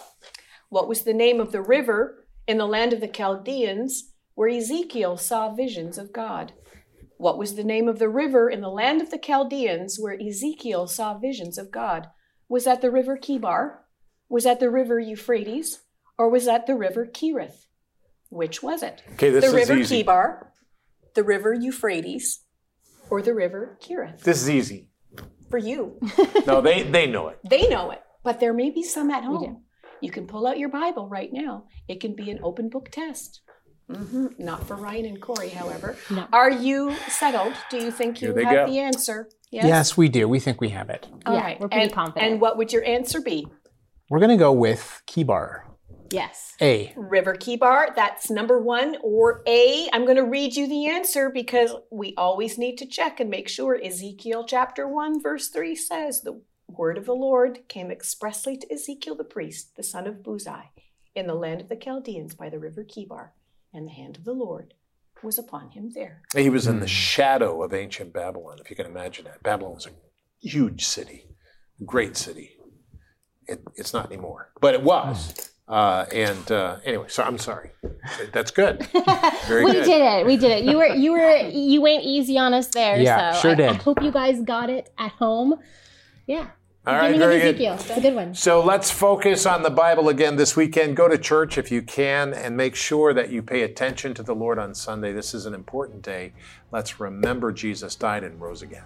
What 0.70 0.88
was 0.88 1.03
the 1.03 1.14
name 1.14 1.40
of 1.40 1.53
the 1.53 1.62
river 1.62 2.27
in 2.48 2.59
the 2.59 2.66
land 2.66 2.92
of 2.92 3.00
the 3.00 3.09
Chaldeans 3.09 4.11
where 4.35 4.48
Ezekiel 4.48 5.16
saw 5.16 5.55
visions 5.55 5.98
of 5.98 6.12
God? 6.12 6.53
What 7.16 7.38
was 7.38 7.55
the 7.55 7.64
name 7.64 7.88
of 7.88 7.98
the 7.98 8.09
river 8.09 8.50
in 8.50 8.61
the 8.61 8.70
land 8.70 9.00
of 9.00 9.11
the 9.11 9.18
Chaldeans 9.18 9.98
where 10.00 10.18
Ezekiel 10.20 10.88
saw 10.88 11.16
visions 11.16 11.59
of 11.59 11.70
God? 11.70 12.09
Was 12.48 12.64
that 12.64 12.80
the 12.83 12.90
river 12.90 13.16
Chebar? 13.16 13.78
Was 14.28 14.44
that 14.44 14.61
the 14.61 14.70
river 14.70 14.98
Euphrates? 14.98 15.80
Or 16.18 16.28
was 16.28 16.46
that 16.46 16.66
the 16.66 16.74
river 16.76 17.07
Kirith? 17.07 17.66
Which 18.30 18.62
was 18.62 18.83
it? 18.83 19.02
Okay, 19.14 19.30
this 19.30 19.44
is 19.44 19.52
the 19.52 19.59
is 19.59 19.68
river 19.68 19.80
easy. 19.80 20.02
Chebar, 20.04 20.46
the 21.14 21.22
river 21.24 21.52
Euphrates, 21.54 22.40
or 23.11 23.22
the 23.22 23.35
river 23.35 23.78
Kirith? 23.83 24.20
This 24.22 24.42
is 24.42 24.50
easy. 24.50 24.88
For 25.50 25.59
you, 25.59 25.98
No, 26.46 26.61
they, 26.61 26.83
they 26.83 27.07
know 27.07 27.28
it. 27.28 27.38
they 27.48 27.68
know 27.68 27.90
it, 27.90 28.02
but 28.24 28.40
there 28.40 28.52
may 28.52 28.70
be 28.70 28.83
some 28.83 29.11
at 29.11 29.22
home. 29.24 29.62
You 30.00 30.11
can 30.11 30.26
pull 30.26 30.46
out 30.46 30.59
your 30.59 30.68
Bible 30.68 31.09
right 31.09 31.30
now. 31.33 31.64
It 31.87 32.00
can 32.00 32.14
be 32.16 32.30
an 32.30 32.40
open 32.42 32.68
book 32.68 32.88
test. 32.90 33.40
Hmm 33.92 34.29
Not 34.38 34.66
for 34.66 34.77
Ryan 34.77 35.07
and 35.07 35.20
Corey, 35.20 35.51
however. 35.51 35.97
No. 36.11 36.27
Are 36.33 36.51
you 36.51 36.94
settled? 37.09 37.55
Do 37.70 37.77
you 37.77 37.90
think 37.90 38.23
you 38.23 38.35
have 38.35 38.53
go. 38.53 38.66
the 38.66 38.79
answer? 38.79 39.29
Yes? 39.51 39.64
yes? 39.66 39.97
we 39.97 40.09
do. 40.09 40.27
We 40.27 40.40
think 40.40 40.61
we 40.61 40.70
have 40.70 40.90
it. 40.90 41.07
All 41.27 41.35
Yeah, 41.35 41.40
right. 41.40 41.61
we're 41.61 41.68
pretty 41.68 41.85
and, 41.85 41.92
confident. 41.92 42.33
And 42.33 42.40
what 42.40 42.57
would 42.57 42.73
your 42.73 42.85
answer 42.85 43.20
be? 43.20 43.47
We're 44.09 44.20
going 44.20 44.31
to 44.31 44.37
go 44.37 44.53
with 44.53 45.03
Chebar. 45.07 45.62
Yes. 46.11 46.55
A. 46.61 46.92
River 46.97 47.35
Chebar, 47.35 47.94
that's 47.94 48.31
number 48.31 48.61
one. 48.61 48.97
Or 49.03 49.42
A, 49.47 49.88
I'm 49.92 50.05
going 50.05 50.16
to 50.16 50.25
read 50.25 50.55
you 50.55 50.68
the 50.68 50.87
answer 50.87 51.31
because 51.31 51.75
we 51.90 52.14
always 52.16 52.57
need 52.59 52.77
to 52.79 52.87
check 52.87 53.20
and 53.20 53.31
make 53.31 53.49
sure 53.49 53.81
Ezekiel 53.83 54.44
chapter 54.47 54.87
1, 54.87 55.23
verse 55.23 55.49
3 55.49 55.75
says, 55.75 56.20
The 56.20 56.40
word 56.68 56.99
of 56.99 57.07
the 57.07 57.14
Lord 57.14 57.68
came 57.68 57.90
expressly 57.90 58.57
to 58.57 58.73
Ezekiel 58.73 59.16
the 59.16 59.25
priest, 59.25 59.77
the 59.77 59.83
son 59.83 60.07
of 60.07 60.23
Buzi, 60.23 60.64
in 61.14 61.27
the 61.27 61.35
land 61.35 61.61
of 61.61 61.68
the 61.68 61.77
Chaldeans 61.77 62.35
by 62.35 62.49
the 62.49 62.59
river 62.59 62.85
Chebar, 62.85 63.31
and 63.75 63.89
the 63.89 63.93
hand 63.93 64.17
of 64.17 64.25
the 64.25 64.33
Lord 64.33 64.73
was 65.23 65.39
upon 65.39 65.71
him 65.71 65.91
there. 65.95 66.23
He 66.35 66.51
was 66.51 66.67
in 66.67 66.81
the 66.81 66.87
shadow 66.87 67.63
of 67.63 67.73
ancient 67.75 68.13
Babylon, 68.13 68.59
if 68.61 68.71
you 68.71 68.77
can 68.77 68.87
imagine 68.87 69.25
that. 69.25 69.43
Babylon 69.43 69.75
was 69.75 69.87
a 69.87 69.91
huge 70.41 70.85
city, 70.85 71.27
great 71.85 72.17
city. 72.17 72.53
It, 73.47 73.63
it's 73.75 73.93
not 73.93 74.07
anymore, 74.07 74.53
but 74.61 74.75
it 74.75 74.83
was. 74.83 75.51
Uh, 75.67 76.05
and 76.13 76.53
uh, 76.53 76.77
anyway, 76.85 77.07
so 77.09 77.23
I'm 77.23 77.39
sorry. 77.39 77.71
That's 78.33 78.51
good. 78.51 78.87
Very 79.47 79.65
we 79.65 79.73
good. 79.73 79.85
did 79.85 80.01
it. 80.01 80.27
We 80.27 80.37
did 80.37 80.51
it. 80.51 80.65
You 80.65 80.77
were 80.77 80.87
you 80.87 81.13
were 81.13 81.37
you 81.49 81.81
went 81.81 82.05
easy 82.05 82.37
on 82.37 82.53
us 82.53 82.69
there. 82.69 82.99
Yeah, 83.01 83.33
so 83.33 83.41
sure 83.41 83.51
I, 83.53 83.55
did. 83.55 83.69
I 83.71 83.75
hope 83.75 84.03
you 84.03 84.13
guys 84.13 84.43
got 84.43 84.69
it 84.69 84.91
at 84.99 85.13
home. 85.13 85.55
Yeah. 86.27 86.49
All 86.87 86.97
right, 86.97 87.16
very 87.16 87.40
good. 87.40 87.59
It's 87.59 87.88
a 87.88 88.01
good 88.01 88.14
one. 88.14 88.35
So 88.35 88.62
let's 88.62 88.90
focus 88.90 89.47
on 89.47 89.62
the 89.62 89.70
Bible 89.70 90.11
again 90.11 90.37
this 90.37 90.55
weekend. 90.55 90.97
Go 90.97 91.09
to 91.09 91.16
church 91.16 91.57
if 91.57 91.70
you 91.70 91.81
can 91.81 92.35
and 92.35 92.55
make 92.59 92.75
sure 92.75 93.14
that 93.14 93.31
you 93.31 93.42
pay 93.42 93.62
attention 93.62 94.12
to 94.14 94.23
the 94.23 94.35
Lord 94.35 94.59
on 94.59 94.75
Sunday. 94.75 95.12
This 95.12 95.33
is 95.33 95.47
an 95.47 95.55
important 95.55 96.03
day. 96.03 96.35
Let's 96.73 97.01
remember 97.01 97.53
Jesus 97.53 97.94
died 97.94 98.23
and 98.23 98.38
rose 98.38 98.61
again. 98.61 98.85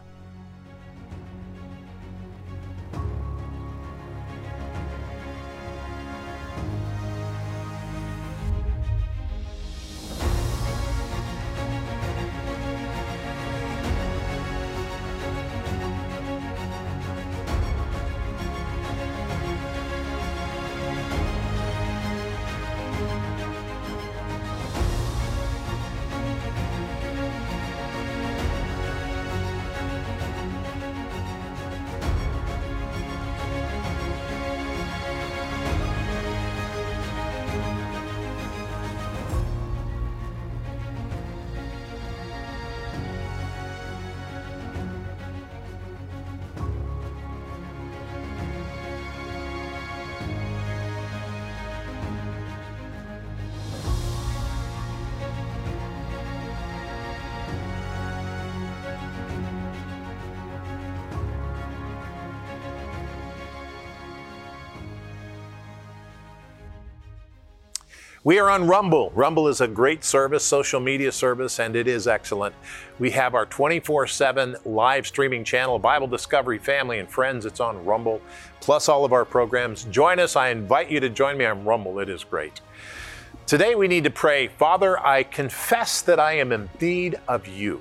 We 68.28 68.38
are 68.40 68.50
on 68.50 68.66
Rumble. 68.66 69.10
Rumble 69.14 69.48
is 69.48 69.62
a 69.62 69.66
great 69.66 70.04
service, 70.04 70.44
social 70.44 70.80
media 70.80 71.10
service, 71.10 71.58
and 71.60 71.74
it 71.74 71.88
is 71.88 72.06
excellent. 72.06 72.54
We 72.98 73.10
have 73.12 73.34
our 73.34 73.46
24 73.46 74.06
7 74.06 74.54
live 74.66 75.06
streaming 75.06 75.44
channel, 75.44 75.78
Bible 75.78 76.06
Discovery 76.08 76.58
Family 76.58 76.98
and 76.98 77.10
Friends. 77.10 77.46
It's 77.46 77.58
on 77.58 77.82
Rumble, 77.86 78.20
plus 78.60 78.86
all 78.86 79.06
of 79.06 79.14
our 79.14 79.24
programs. 79.24 79.84
Join 79.84 80.18
us. 80.18 80.36
I 80.36 80.50
invite 80.50 80.90
you 80.90 81.00
to 81.00 81.08
join 81.08 81.38
me 81.38 81.46
on 81.46 81.64
Rumble. 81.64 82.00
It 82.00 82.10
is 82.10 82.22
great. 82.22 82.60
Today 83.46 83.74
we 83.74 83.88
need 83.88 84.04
to 84.04 84.10
pray 84.10 84.48
Father, 84.48 84.98
I 84.98 85.22
confess 85.22 86.02
that 86.02 86.20
I 86.20 86.34
am 86.34 86.52
in 86.52 86.68
need 86.82 87.18
of 87.28 87.48
you. 87.48 87.80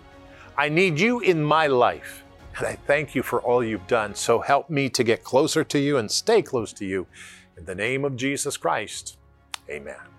I 0.58 0.70
need 0.70 0.98
you 0.98 1.20
in 1.20 1.44
my 1.44 1.68
life. 1.68 2.24
And 2.58 2.66
I 2.66 2.78
thank 2.88 3.16
you 3.16 3.22
for 3.22 3.42
all 3.42 3.62
you've 3.62 3.88
done. 3.88 4.16
So 4.16 4.40
help 4.40 4.70
me 4.70 4.88
to 4.92 5.04
get 5.04 5.26
closer 5.26 5.66
to 5.66 5.78
you 5.78 5.98
and 5.98 6.10
stay 6.10 6.42
close 6.42 6.72
to 6.72 6.86
you. 6.86 7.06
In 7.58 7.66
the 7.66 7.76
name 7.76 8.06
of 8.06 8.16
Jesus 8.16 8.56
Christ, 8.56 9.18
amen. 9.70 10.17